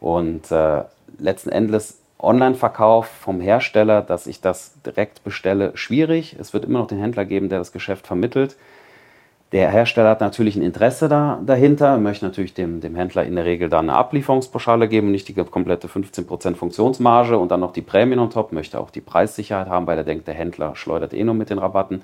Und 0.00 0.50
äh, 0.50 0.82
letzten 1.18 1.50
Endes 1.50 1.98
Online-Verkauf 2.18 3.06
vom 3.06 3.40
Hersteller, 3.40 4.00
dass 4.00 4.26
ich 4.26 4.40
das 4.40 4.74
direkt 4.86 5.24
bestelle, 5.24 5.76
schwierig. 5.76 6.36
Es 6.38 6.52
wird 6.52 6.64
immer 6.64 6.78
noch 6.78 6.86
den 6.86 6.98
Händler 6.98 7.24
geben, 7.24 7.48
der 7.48 7.58
das 7.58 7.72
Geschäft 7.72 8.06
vermittelt. 8.06 8.56
Der 9.52 9.70
Hersteller 9.70 10.08
hat 10.08 10.22
natürlich 10.22 10.56
ein 10.56 10.62
Interesse 10.62 11.10
da, 11.10 11.38
dahinter, 11.44 11.98
möchte 11.98 12.24
natürlich 12.24 12.54
dem, 12.54 12.80
dem 12.80 12.94
Händler 12.96 13.24
in 13.26 13.36
der 13.36 13.44
Regel 13.44 13.68
dann 13.68 13.90
eine 13.90 13.98
Ablieferungspauschale 13.98 14.88
geben, 14.88 15.10
nicht 15.10 15.28
die 15.28 15.34
komplette 15.34 15.88
15% 15.88 16.54
Funktionsmarge 16.54 17.36
und 17.36 17.50
dann 17.50 17.60
noch 17.60 17.74
die 17.74 17.82
Prämien 17.82 18.18
on 18.18 18.30
top, 18.30 18.52
möchte 18.52 18.80
auch 18.80 18.90
die 18.90 19.02
Preissicherheit 19.02 19.68
haben, 19.68 19.86
weil 19.86 19.98
er 19.98 20.04
denkt, 20.04 20.26
der 20.26 20.34
Händler 20.34 20.74
schleudert 20.74 21.12
eh 21.12 21.22
nur 21.22 21.34
mit 21.34 21.50
den 21.50 21.58
Rabatten. 21.58 22.02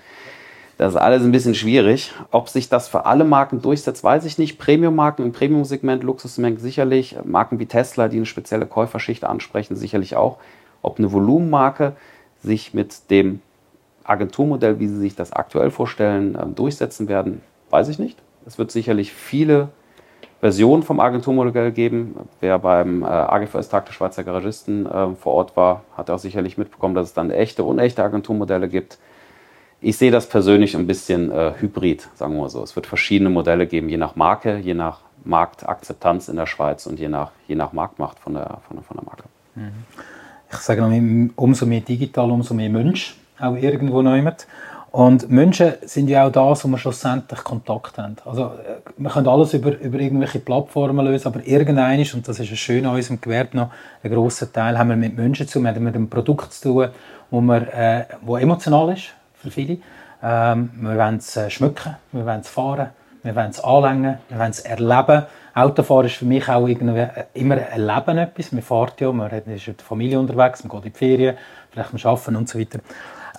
Das 0.77 0.93
ist 0.93 1.01
alles 1.01 1.25
ein 1.25 1.33
bisschen 1.33 1.55
schwierig. 1.55 2.13
Ob 2.31 2.51
sich 2.51 2.69
das 2.69 2.87
für 2.87 3.07
alle 3.07 3.25
Marken 3.25 3.63
durchsetzt, 3.63 4.05
weiß 4.05 4.27
ich 4.27 4.37
nicht. 4.39 4.59
Premium-Marken 4.59 5.25
im 5.25 5.33
Premium-Segment, 5.33 6.05
Luxussegment 6.05 6.61
sicherlich. 6.61 7.17
Marken 7.25 7.59
wie 7.59 7.67
Tesla, 7.67 8.09
die 8.09 8.19
eine 8.19 8.27
spezielle 8.27 8.67
Käuferschicht 8.67 9.25
ansprechen, 9.25 9.75
sicherlich 9.75 10.17
auch. 10.17 10.37
Ob 10.83 10.99
eine 10.99 11.11
Volumenmarke 11.11 11.97
sich 12.43 12.75
mit 12.75 13.11
dem 13.11 13.41
Agenturmodell, 14.09 14.81
wie 14.81 14.89
sie 14.89 14.99
sich 14.99 15.15
das 15.15 15.33
aktuell 15.33 15.71
vorstellen, 15.71 16.37
ähm, 16.41 16.55
durchsetzen 16.55 17.09
werden, 17.09 17.43
weiß 17.71 17.89
ich 17.89 17.99
nicht. 17.99 18.19
Es 18.47 18.59
wird 18.59 18.71
sicherlich 18.71 19.13
viele 19.13 19.69
Versionen 20.41 20.83
vom 20.83 21.01
Agenturmodell 21.01 21.73
geben. 21.73 22.17
Wer 22.41 22.59
beim 22.59 23.03
äh, 23.03 23.07
AGVS-Tag 23.07 23.87
der 23.87 23.93
Schweizer 23.93 24.25
Garagisten 24.25 24.87
äh, 24.87 25.15
vor 25.15 25.35
Ort 25.35 25.57
war, 25.57 25.83
hat 25.97 26.11
auch 26.11 26.19
sicherlich 26.19 26.57
mitbekommen, 26.57 26.95
dass 26.95 27.09
es 27.09 27.15
dann 27.15 27.31
echte 27.31 27.65
und 27.65 27.79
unechte 27.79 28.03
Agenturmodelle 28.03 28.69
gibt. 28.69 28.99
Ich 29.81 29.97
sehe 29.97 30.11
das 30.11 30.29
persönlich 30.29 30.77
ein 30.77 30.87
bisschen 30.87 31.31
äh, 31.31 31.53
hybrid, 31.59 32.09
sagen 32.15 32.35
wir 32.35 32.43
mal 32.43 32.49
so. 32.49 32.63
Es 32.63 32.75
wird 32.77 32.87
verschiedene 32.87 33.31
Modelle 33.31 33.67
geben, 33.67 33.89
je 33.89 33.97
nach 33.97 34.17
Marke, 34.17 34.57
je 34.59 34.75
nach 34.75 35.01
Marktakzeptanz 35.25 36.29
in 36.29 36.37
der 36.37 36.47
Schweiz 36.47 36.87
und 36.87 36.99
je 36.99 37.09
nach, 37.09 37.33
je 37.47 37.55
nach 37.55 37.73
Marktmacht 37.73 38.19
von 38.19 38.35
der, 38.35 38.59
von 38.67 38.77
der, 38.77 38.83
von 38.85 38.97
der 38.97 39.05
Marke. 39.05 39.25
Mhm. 39.55 39.73
Ich 40.51 40.59
sage 40.59 40.81
noch, 40.81 41.31
umso 41.37 41.67
mehr 41.67 41.81
digital, 41.81 42.31
umso 42.31 42.55
mehr 42.55 42.71
Mensch, 42.71 43.17
auch 43.41 43.55
irgendwo 43.55 44.03
noch. 44.03 44.17
Und 44.91 45.31
Menschen 45.31 45.75
sind 45.83 46.09
ja 46.09 46.27
auch 46.27 46.33
das, 46.33 46.65
wo 46.65 46.69
wir 46.69 46.79
schlussendlich 46.79 47.45
Kontakt 47.45 47.99
haben. 47.99 48.17
Also, 48.25 48.47
äh, 48.47 48.81
wir 48.97 49.11
können 49.11 49.29
alles 49.29 49.53
über, 49.53 49.79
über 49.79 49.99
irgendwelche 49.99 50.39
Plattformen 50.39 51.05
lösen, 51.05 51.29
aber 51.29 51.47
irgendein 51.47 52.07
und 52.15 52.27
das 52.27 52.41
ist 52.41 52.57
schön 52.57 52.87
an 52.87 52.95
unserem 52.95 53.21
Gewerbe 53.21 53.57
noch, 53.57 53.71
ein 54.03 54.11
grosser 54.11 54.51
Teil 54.51 54.79
haben 54.79 54.89
wir 54.89 54.97
mit 54.97 55.17
Menschen 55.17 55.47
zu 55.47 55.55
tun, 55.55 55.65
wir 55.65 55.75
haben 55.75 55.85
mit 55.85 55.95
einem 55.95 56.09
Produkt 56.09 56.55
zu 56.55 56.73
tun, 56.73 56.89
wo, 57.31 57.41
wir, 57.43 57.75
äh, 57.75 58.05
wo 58.23 58.39
emotional 58.39 58.93
ist 58.95 59.09
für 59.35 59.51
viele. 59.51 59.79
Ähm, 60.23 60.71
wir 60.81 60.97
wollen 60.97 61.17
es 61.17 61.37
äh, 61.37 61.51
schmücken, 61.51 61.97
wir 62.13 62.25
wollen 62.25 62.41
es 62.41 62.49
fahren, 62.49 62.89
wir 63.23 63.37
wollen 63.37 63.51
es 63.51 63.61
anlängen, 63.63 64.19
wir 64.29 64.39
wollen 64.39 64.51
es 64.51 64.61
erleben. 64.61 65.27
Autofahren 65.55 66.07
ist 66.07 66.17
für 66.17 66.25
mich 66.25 66.49
auch 66.49 66.67
irgendwie 66.67 67.01
äh, 67.01 67.25
immer 67.35 67.57
ein 67.57 67.87
Leben 67.87 68.19
etwas. 68.19 68.53
Man 68.53 68.63
fährt 68.63 69.01
ja, 69.01 69.13
man 69.13 69.31
ist 69.31 69.69
mit 69.69 69.79
der 69.79 69.87
Familie 69.87 70.19
unterwegs, 70.19 70.65
man 70.65 70.71
geht 70.71 70.87
in 70.87 70.93
die 70.93 70.99
Ferien, 70.99 71.37
vielleicht 71.71 71.93
am 71.93 72.11
Arbeiten 72.11 72.37
und 72.37 72.49
so 72.49 72.59
weiter. 72.59 72.81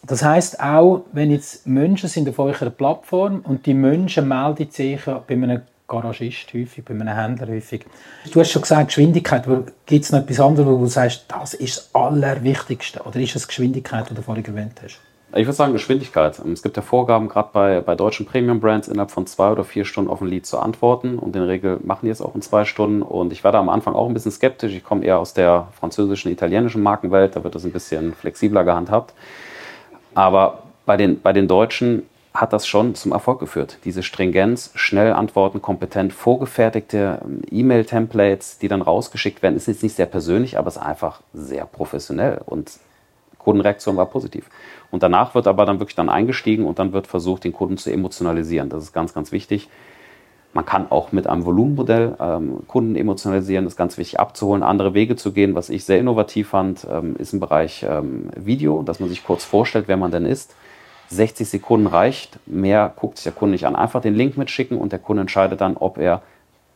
Das 0.06 0.24
heißt 0.24 0.60
auch, 0.62 1.04
wenn 1.12 1.32
jetzt 1.32 1.68
Menschen 1.68 2.10
sind 2.10 2.30
auf 2.30 2.40
eurer 2.40 2.70
Plattform 2.70 3.42
und 3.44 3.66
die 3.66 3.74
Menschen 3.74 4.28
melden 4.28 4.70
sich 4.72 5.02
bei 5.06 5.34
einem 5.34 5.62
Garagist 5.88 6.54
häufig, 6.54 6.86
bei 6.86 6.94
einem 6.94 7.08
Händler 7.08 7.48
häufig. 7.48 7.86
Du 8.32 8.40
hast 8.40 8.52
schon 8.52 8.62
gesagt, 8.62 8.88
Geschwindigkeit, 8.88 9.46
gibt 9.86 10.06
es 10.06 10.12
noch 10.12 10.20
etwas 10.20 10.40
anderes, 10.40 10.68
wo 10.68 10.78
du 10.78 10.86
sagst, 10.86 11.26
das 11.28 11.54
ist 11.56 11.78
das 11.78 11.96
Allerwichtigste? 11.96 13.02
Oder 13.02 13.20
ist 13.20 13.36
es 13.36 13.48
Geschwindigkeit, 13.48 14.10
die 14.10 14.14
du 14.14 14.22
vorhin 14.22 14.46
erwähnt 14.46 14.80
hast? 14.82 15.00
Ich 15.32 15.46
würde 15.46 15.54
sagen 15.54 15.74
Geschwindigkeit. 15.74 16.40
Es 16.40 16.64
gibt 16.64 16.76
ja 16.76 16.82
Vorgaben, 16.82 17.28
gerade 17.28 17.50
bei, 17.54 17.82
bei 17.82 17.94
deutschen 17.94 18.26
Premium-Brands, 18.26 18.88
innerhalb 18.88 19.12
von 19.12 19.28
zwei 19.28 19.52
oder 19.52 19.64
vier 19.64 19.86
Stunden 19.86 20.10
auf 20.10 20.22
ein 20.22 20.28
Lied 20.28 20.48
zu 20.48 20.58
antworten. 20.58 21.20
Und 21.20 21.36
in 21.36 21.42
der 21.42 21.48
Regel 21.48 21.80
machen 21.84 22.06
die 22.06 22.10
es 22.10 22.22
auch 22.22 22.34
in 22.34 22.42
zwei 22.42 22.66
Stunden. 22.66 23.04
Und 23.04 23.32
ich 23.32 23.44
war 23.44 23.52
da 23.52 23.60
am 23.60 23.70
Anfang 23.70 23.94
auch 23.94 24.08
ein 24.08 24.14
bisschen 24.14 24.32
skeptisch. 24.32 24.74
Ich 24.74 24.84
komme 24.84 25.06
eher 25.06 25.20
aus 25.20 25.34
der 25.36 25.68
französischen, 25.80 26.32
italienischen 26.32 26.82
Markenwelt. 26.82 27.36
Da 27.36 27.44
wird 27.44 27.54
das 27.54 27.64
ein 27.64 27.72
bisschen 27.72 28.14
flexibler 28.14 28.64
gehandhabt. 28.64 29.14
Aber 30.20 30.64
bei 30.86 30.98
den, 30.98 31.22
bei 31.22 31.32
den 31.32 31.48
Deutschen 31.48 32.04
hat 32.34 32.52
das 32.52 32.68
schon 32.68 32.94
zum 32.94 33.14
Erfolg 33.14 33.40
geführt. 33.40 33.78
Diese 33.86 34.04
Stringenz, 34.04 34.70
schnell 34.76 35.14
antworten, 35.14 35.62
kompetent 35.62 36.12
vorgefertigte 36.12 37.22
ähm, 37.24 37.42
E-Mail-Templates, 37.50 38.58
die 38.60 38.68
dann 38.68 38.82
rausgeschickt 38.82 39.42
werden, 39.42 39.56
ist 39.56 39.70
jetzt 39.70 39.82
nicht 39.82 39.96
sehr 39.96 40.08
persönlich, 40.08 40.58
aber 40.58 40.68
es 40.68 40.76
ist 40.76 40.82
einfach 40.82 41.22
sehr 41.34 41.66
professionell 41.66 42.42
und 42.46 42.70
Kundenreaktion 43.38 43.96
war 43.96 44.08
positiv. 44.08 44.50
Und 44.92 45.04
danach 45.04 45.36
wird 45.36 45.48
aber 45.48 45.66
dann 45.66 45.80
wirklich 45.80 45.96
dann 45.96 46.10
eingestiegen 46.10 46.66
und 46.66 46.80
dann 46.80 46.92
wird 46.92 47.08
versucht, 47.08 47.46
den 47.46 47.54
Kunden 47.54 47.78
zu 47.78 47.90
emotionalisieren. 47.90 48.68
Das 48.68 48.84
ist 48.84 48.92
ganz, 48.92 49.14
ganz 49.14 49.32
wichtig. 49.32 49.70
Man 50.52 50.66
kann 50.66 50.90
auch 50.90 51.12
mit 51.12 51.28
einem 51.28 51.46
Volumenmodell 51.46 52.16
ähm, 52.20 52.68
Kunden 52.68 52.96
emotionalisieren, 52.96 53.66
das 53.66 53.74
ist 53.74 53.78
ganz 53.78 53.98
wichtig 54.00 54.20
abzuholen, 54.20 54.64
andere 54.64 54.96
Wege 54.96 55.16
zu 55.16 55.32
gehen. 55.32 55.54
Was 55.54 55.70
ich 55.70 55.86
sehr 55.86 56.00
innovativ 56.00 56.50
fand, 56.50 56.88
ähm, 56.90 57.16
ist 57.18 57.34
im 57.34 57.40
Bereich 57.40 57.86
ähm, 57.88 58.30
Video, 58.36 58.82
dass 58.82 59.00
man 59.00 59.10
sich 59.10 59.24
kurz 59.24 59.44
vorstellt, 59.44 59.88
wer 59.88 59.98
man 59.98 60.12
denn 60.12 60.26
ist. 60.26 60.56
60 61.10 61.48
Sekunden 61.48 61.88
reicht, 61.88 62.40
mehr 62.48 62.92
guckt 62.96 63.18
sich 63.18 63.24
der 63.24 63.34
Kunde 63.34 63.54
nicht 63.54 63.66
an. 63.66 63.76
Einfach 63.76 64.02
den 64.02 64.16
Link 64.16 64.38
mitschicken 64.38 64.78
und 64.78 64.92
der 64.92 65.00
Kunde 65.00 65.22
entscheidet 65.22 65.62
dann, 65.62 65.78
ob 65.78 65.98
er 65.98 66.22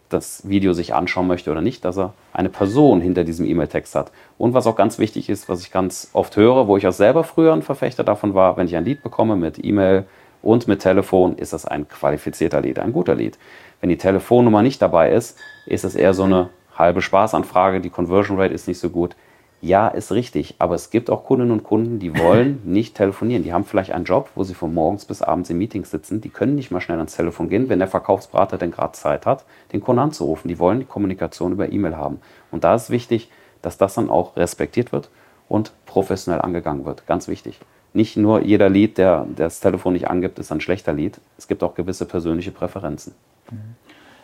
das 0.09 0.47
Video 0.47 0.73
sich 0.73 0.93
anschauen 0.93 1.27
möchte 1.27 1.51
oder 1.51 1.61
nicht, 1.61 1.83
dass 1.85 1.97
er 1.97 2.13
eine 2.31 2.49
Person 2.49 3.01
hinter 3.01 3.23
diesem 3.23 3.45
E-Mail-Text 3.45 3.95
hat. 3.95 4.11
Und 4.37 4.53
was 4.53 4.67
auch 4.67 4.75
ganz 4.75 4.99
wichtig 4.99 5.29
ist, 5.29 5.49
was 5.49 5.61
ich 5.61 5.71
ganz 5.71 6.09
oft 6.13 6.35
höre, 6.37 6.67
wo 6.67 6.77
ich 6.77 6.87
auch 6.87 6.93
selber 6.93 7.23
früher 7.23 7.53
ein 7.53 7.63
Verfechter 7.63 8.03
davon 8.03 8.33
war, 8.33 8.57
wenn 8.57 8.67
ich 8.67 8.75
ein 8.75 8.85
Lied 8.85 9.01
bekomme 9.01 9.35
mit 9.35 9.63
E-Mail 9.63 10.05
und 10.41 10.67
mit 10.67 10.81
Telefon, 10.81 11.37
ist 11.37 11.53
das 11.53 11.65
ein 11.65 11.87
qualifizierter 11.87 12.61
Lied, 12.61 12.79
ein 12.79 12.93
guter 12.93 13.15
Lied. 13.15 13.37
Wenn 13.83 13.89
die 13.89 13.97
Telefonnummer 13.97 14.61
nicht 14.61 14.81
dabei 14.81 15.11
ist, 15.11 15.37
ist 15.65 15.83
es 15.83 15.93
eher 15.93 16.13
so 16.13 16.23
eine 16.23 16.47
halbe 16.73 17.01
Spaßanfrage, 17.01 17.81
die 17.81 17.89
Conversion 17.89 18.39
Rate 18.39 18.53
ist 18.53 18.65
nicht 18.65 18.79
so 18.79 18.89
gut. 18.89 19.17
Ja, 19.59 19.89
ist 19.89 20.13
richtig, 20.13 20.55
aber 20.57 20.73
es 20.75 20.89
gibt 20.89 21.09
auch 21.09 21.25
Kundinnen 21.25 21.51
und 21.51 21.65
Kunden, 21.65 21.99
die 21.99 22.17
wollen 22.17 22.61
nicht 22.63 22.95
telefonieren. 22.95 23.43
Die 23.43 23.51
haben 23.51 23.65
vielleicht 23.65 23.91
einen 23.91 24.05
Job, 24.05 24.29
wo 24.35 24.45
sie 24.45 24.53
von 24.53 24.73
morgens 24.73 25.03
bis 25.03 25.21
abends 25.21 25.49
in 25.49 25.57
Meetings 25.57 25.91
sitzen. 25.91 26.21
Die 26.21 26.29
können 26.29 26.55
nicht 26.55 26.71
mal 26.71 26.79
schnell 26.79 26.97
ans 26.97 27.17
Telefon 27.17 27.49
gehen, 27.49 27.67
wenn 27.67 27.79
der 27.79 27.89
Verkaufsberater 27.89 28.57
denn 28.57 28.71
gerade 28.71 28.93
Zeit 28.93 29.25
hat, 29.25 29.43
den 29.73 29.81
Kunden 29.81 29.99
anzurufen. 29.99 30.47
Die 30.47 30.59
wollen 30.59 30.79
die 30.79 30.85
Kommunikation 30.85 31.51
über 31.51 31.69
E-Mail 31.69 31.97
haben. 31.97 32.21
Und 32.51 32.63
da 32.63 32.75
ist 32.75 32.89
wichtig, 32.89 33.31
dass 33.61 33.77
das 33.77 33.95
dann 33.95 34.09
auch 34.09 34.37
respektiert 34.37 34.93
wird 34.93 35.09
und 35.49 35.73
professionell 35.85 36.39
angegangen 36.39 36.85
wird. 36.85 37.05
Ganz 37.05 37.27
wichtig. 37.27 37.59
Nicht 37.93 38.17
nur 38.17 38.41
jeder 38.41 38.69
Lied, 38.69 38.97
der, 38.97 39.25
der 39.25 39.45
das 39.45 39.59
Telefon 39.59 39.93
nicht 39.93 40.09
angibt, 40.09 40.39
ist 40.39 40.51
ein 40.51 40.61
schlechter 40.61 40.93
Lied. 40.93 41.19
Es 41.37 41.47
gibt 41.47 41.61
auch 41.61 41.75
gewisse 41.75 42.05
persönliche 42.05 42.51
Präferenzen. 42.51 43.13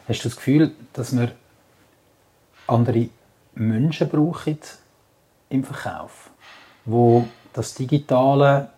Hast 0.07 0.23
du 0.23 0.29
das 0.29 0.35
Gefühl, 0.35 0.71
dass 0.93 1.15
wir 1.15 1.31
andere 2.65 3.09
Menschen 3.53 4.09
brauchen 4.09 4.57
im 5.49 5.63
Verkauf, 5.63 6.31
wo 6.85 7.27
das 7.53 7.75
Digitale 7.75 8.69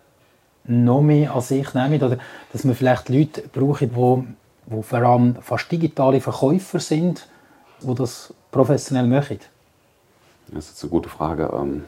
noch 0.64 1.00
mehr 1.00 1.34
an 1.34 1.40
sich 1.40 1.72
nehmen 1.74 2.02
oder 2.02 2.18
dass 2.52 2.66
wir 2.66 2.74
vielleicht 2.74 3.08
Leute 3.08 3.42
brauchen, 3.52 3.94
wo, 3.94 4.24
wo 4.66 4.82
vor 4.82 4.98
allem 4.98 5.36
fast 5.36 5.72
digitale 5.72 6.20
Verkäufer 6.20 6.78
sind, 6.78 7.26
wo 7.80 7.94
das 7.94 8.32
professionell 8.50 9.06
machen? 9.06 9.40
Das 10.48 10.70
ist 10.70 10.82
eine 10.82 10.90
gute 10.90 11.08
Frage. 11.08 11.50
Ähm, 11.52 11.84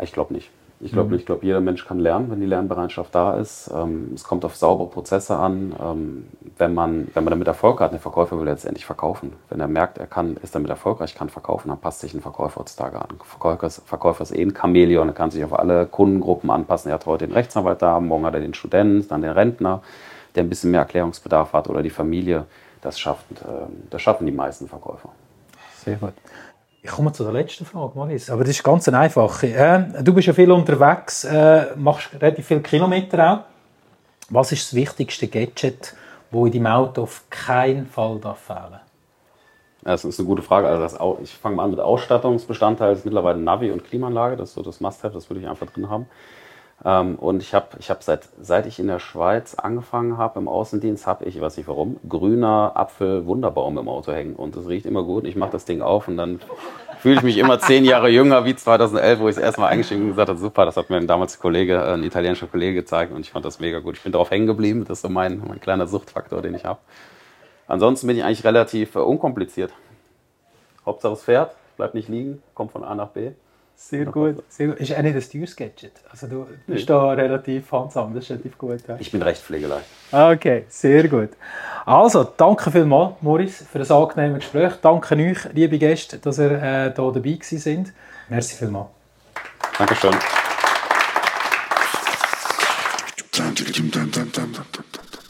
ich 0.00 0.12
glaube 0.12 0.32
nicht. 0.32 0.50
Ich 0.80 0.92
glaube, 0.92 1.10
mhm. 1.10 1.16
ich 1.16 1.26
glaube, 1.26 1.44
jeder 1.44 1.60
Mensch 1.60 1.84
kann 1.86 1.98
lernen, 1.98 2.30
wenn 2.30 2.40
die 2.40 2.46
Lernbereitschaft 2.46 3.12
da 3.12 3.34
ist. 3.34 3.68
Ähm, 3.74 4.12
es 4.14 4.22
kommt 4.22 4.44
auf 4.44 4.54
saubere 4.54 4.88
Prozesse 4.88 5.36
an. 5.36 5.74
Ähm, 5.80 6.26
wenn, 6.56 6.72
man, 6.72 7.08
wenn 7.14 7.24
man 7.24 7.32
damit 7.32 7.48
Erfolg 7.48 7.80
hat, 7.80 7.92
ein 7.92 7.98
Verkäufer 7.98 8.38
will 8.38 8.46
letztendlich 8.46 8.86
verkaufen. 8.86 9.32
Wenn 9.50 9.58
er 9.58 9.66
merkt, 9.66 9.98
er 9.98 10.06
kann, 10.06 10.36
ist 10.36 10.54
damit 10.54 10.70
erfolgreich, 10.70 11.16
kann 11.16 11.30
verkaufen, 11.30 11.68
dann 11.68 11.80
passt 11.80 12.00
sich 12.00 12.14
ein 12.14 12.20
Verkäufer 12.20 12.60
heutzutage 12.60 13.00
an. 13.00 13.08
Verkäufer, 13.24 13.70
Verkäufer 13.70 14.22
ist 14.22 14.36
eh 14.36 14.42
ein 14.42 14.54
Chamäleon, 14.54 15.08
er 15.08 15.14
kann 15.14 15.32
sich 15.32 15.44
auf 15.44 15.58
alle 15.58 15.86
Kundengruppen 15.86 16.50
anpassen. 16.50 16.90
Er 16.90 16.94
hat 16.94 17.06
heute 17.06 17.26
den 17.26 17.34
Rechtsanwalt 17.34 17.82
da, 17.82 17.98
morgen 17.98 18.24
hat 18.24 18.34
er 18.34 18.40
den 18.40 18.54
Studenten, 18.54 19.08
dann 19.08 19.22
den 19.22 19.32
Rentner, 19.32 19.82
der 20.36 20.44
ein 20.44 20.48
bisschen 20.48 20.70
mehr 20.70 20.80
Erklärungsbedarf 20.80 21.52
hat 21.52 21.68
oder 21.68 21.82
die 21.82 21.90
Familie. 21.90 22.44
Das, 22.82 23.00
schafft, 23.00 23.24
äh, 23.32 23.66
das 23.90 24.00
schaffen 24.00 24.26
die 24.26 24.32
meisten 24.32 24.68
Verkäufer. 24.68 25.10
Sehr 25.84 25.96
gut. 25.96 26.12
Ich 26.80 26.90
komme 26.90 27.12
zu 27.12 27.24
der 27.24 27.32
letzten 27.32 27.64
Frage, 27.64 27.98
Malis. 27.98 28.30
Aber 28.30 28.44
das 28.44 28.50
ist 28.50 28.62
ganz 28.62 28.88
einfach. 28.88 29.42
Äh, 29.42 29.84
du 30.02 30.14
bist 30.14 30.28
ja 30.28 30.32
viel 30.32 30.50
unterwegs, 30.50 31.24
äh, 31.24 31.66
machst 31.76 32.10
relativ 32.14 32.46
viele 32.46 32.60
Kilometer 32.60 33.32
auch. 33.32 33.38
Was 34.30 34.52
ist 34.52 34.68
das 34.68 34.74
wichtigste 34.74 35.26
Gadget, 35.26 35.94
das 36.30 36.44
in 36.44 36.52
deinem 36.52 36.66
Auto 36.66 37.02
auf 37.02 37.24
keinen 37.30 37.86
Fall 37.86 38.18
darf 38.18 38.38
fehlen 38.38 38.80
Das 39.82 40.04
ist 40.04 40.20
eine 40.20 40.26
gute 40.26 40.42
Frage. 40.42 40.68
Also 40.68 41.18
ich 41.22 41.32
fange 41.32 41.56
mal 41.56 41.64
an 41.64 41.70
mit 41.70 41.80
Ausstattungsbestandteil. 41.80 42.90
Das 42.90 43.00
ist 43.00 43.04
mittlerweile 43.04 43.38
Navi 43.38 43.70
und 43.70 43.84
Klimaanlage. 43.84 44.36
Das 44.36 44.50
ist 44.50 44.54
so 44.54 44.62
das 44.62 44.80
Must-Have, 44.80 45.14
das 45.14 45.28
würde 45.28 45.40
ich 45.40 45.48
einfach 45.48 45.66
drin 45.66 45.88
haben. 45.88 46.06
Ähm, 46.84 47.16
und 47.16 47.42
ich 47.42 47.54
habe 47.54 47.66
ich 47.80 47.90
hab 47.90 48.02
seit, 48.02 48.28
seit 48.40 48.66
ich 48.66 48.78
in 48.78 48.86
der 48.86 49.00
Schweiz 49.00 49.54
angefangen 49.54 50.16
habe 50.16 50.38
im 50.38 50.46
Außendienst, 50.46 51.06
habe 51.06 51.24
ich, 51.24 51.40
weiß 51.40 51.56
nicht 51.56 51.66
warum, 51.66 51.98
grüner 52.08 52.72
Apfel 52.74 53.26
Wunderbaum 53.26 53.78
im 53.78 53.88
Auto 53.88 54.12
hängen. 54.12 54.36
Und 54.36 54.54
das 54.54 54.68
riecht 54.68 54.86
immer 54.86 55.02
gut. 55.02 55.24
Ich 55.24 55.34
mache 55.34 55.50
das 55.50 55.64
Ding 55.64 55.82
auf 55.82 56.06
und 56.06 56.16
dann 56.16 56.40
fühle 57.00 57.16
ich 57.16 57.22
mich 57.22 57.38
immer 57.38 57.58
zehn 57.58 57.84
Jahre 57.84 58.08
jünger 58.08 58.44
wie 58.44 58.54
2011, 58.54 59.20
wo 59.20 59.28
ich 59.28 59.34
das 59.34 59.44
erste 59.44 59.60
Mal 59.60 59.68
eingestiegen 59.68 60.02
und 60.02 60.08
gesagt 60.10 60.28
habe, 60.28 60.38
super, 60.38 60.64
das 60.64 60.76
hat 60.76 60.88
mir 60.88 61.04
damals 61.04 61.36
ein 61.36 61.40
Kollege, 61.40 61.84
ein 61.84 62.04
italienischer 62.04 62.46
Kollege 62.46 62.74
gezeigt 62.74 63.12
und 63.12 63.20
ich 63.20 63.32
fand 63.32 63.44
das 63.44 63.58
mega 63.58 63.80
gut. 63.80 63.96
Ich 63.96 64.02
bin 64.02 64.12
darauf 64.12 64.30
hängen 64.30 64.46
geblieben. 64.46 64.84
Das 64.86 64.98
ist 64.98 65.02
so 65.02 65.08
mein, 65.08 65.42
mein 65.46 65.60
kleiner 65.60 65.86
Suchtfaktor, 65.86 66.42
den 66.42 66.54
ich 66.54 66.64
habe. 66.64 66.78
Ansonsten 67.66 68.06
bin 68.06 68.16
ich 68.16 68.24
eigentlich 68.24 68.44
relativ 68.44 68.94
äh, 68.94 69.00
unkompliziert. 69.00 69.72
Hauptsache 70.86 71.12
es 71.12 71.22
fährt, 71.22 71.54
bleibt 71.76 71.94
nicht 71.94 72.08
liegen, 72.08 72.42
kommt 72.54 72.72
von 72.72 72.84
A 72.84 72.94
nach 72.94 73.08
B. 73.08 73.32
Sehr 73.80 74.06
gut, 74.06 74.42
sehr 74.48 74.66
gut. 74.66 74.80
Ist 74.80 74.92
auch 74.92 75.02
nicht 75.02 75.14
ein 75.14 75.30
teures 75.30 75.54
Gadget. 75.54 75.92
Also 76.10 76.26
du 76.26 76.46
bist 76.66 76.80
nee. 76.80 76.86
da 76.86 77.12
relativ 77.12 77.70
handsam, 77.70 78.12
das 78.12 78.24
ist 78.24 78.30
relativ 78.30 78.58
gut. 78.58 78.80
Ja. 78.88 78.96
Ich 78.98 79.12
bin 79.12 79.22
recht 79.22 79.40
pflegeleicht. 79.40 79.86
Okay, 80.10 80.64
sehr 80.68 81.06
gut. 81.06 81.30
Also, 81.86 82.24
danke 82.24 82.72
vielmals, 82.72 83.14
Moritz, 83.20 83.64
für 83.70 83.78
das 83.78 83.92
angenehme 83.92 84.40
Gespräch. 84.40 84.72
Danke 84.82 85.14
euch, 85.14 85.38
liebe 85.54 85.78
Gäste, 85.78 86.18
dass 86.18 86.40
ihr 86.40 86.50
äh, 86.50 86.60
hier 86.60 86.90
dabei 86.90 87.20
gewesen 87.20 87.58
sind. 87.58 87.92
Merci 88.28 88.56
vielmals. 88.56 88.88
Dankeschön. 89.78 90.16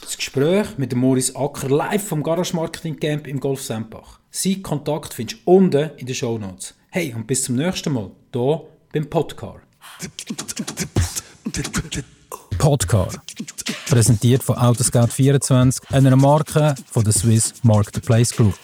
Das 0.01 0.17
Gespräch 0.17 0.79
mit 0.79 0.93
dem 0.93 1.01
Maurice 1.01 1.37
Acker 1.37 1.69
live 1.69 2.09
vom 2.09 2.23
Garage 2.23 2.57
Marketing 2.57 2.99
Camp 2.99 3.27
im 3.27 3.41
Golf 3.41 3.61
Sempach. 3.63 4.21
Sein 4.31 4.63
Kontakt 4.63 5.13
findest 5.13 5.47
du 5.47 5.51
unten 5.53 5.91
in 5.99 6.07
den 6.07 6.15
Show 6.15 6.39
Notes. 6.39 6.79
Hey, 6.99 7.15
und 7.15 7.29
bis 7.29 7.45
zum 7.45 7.55
nächsten 7.55 7.93
Mal, 7.93 8.11
hier 8.33 8.61
beim 8.93 9.09
Podcar. 9.09 9.61
Podcar. 12.59 13.09
Präsentiert 13.89 14.43
von 14.43 14.57
Autoscout24, 14.57 15.93
einer 15.93 16.17
Marke 16.17 16.75
von 16.91 17.05
der 17.05 17.13
Swiss 17.13 17.55
Marketplace 17.63 18.33
Group. 18.33 18.59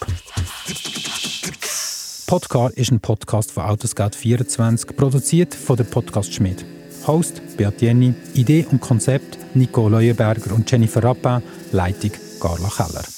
Podcar 2.27 2.71
ist 2.75 2.91
ein 2.91 2.99
Podcast 2.99 3.53
von 3.53 3.63
Autoscout24, 3.63 4.91
produziert 4.97 5.55
von 5.55 5.77
der 5.77 5.85
Podcast 5.85 6.33
Schmied. 6.33 6.65
Host 7.07 7.41
Beat 7.55 7.81
Jenny, 7.81 8.13
Idee 8.33 8.67
und 8.69 8.81
Konzept 8.81 9.37
Nico 9.55 9.87
Leuenberger 9.87 10.53
und 10.53 10.69
Jennifer 10.69 11.01
Rappin, 11.01 11.41
Leitung 11.71 12.11
Carla 12.41 12.67
Keller. 12.67 13.14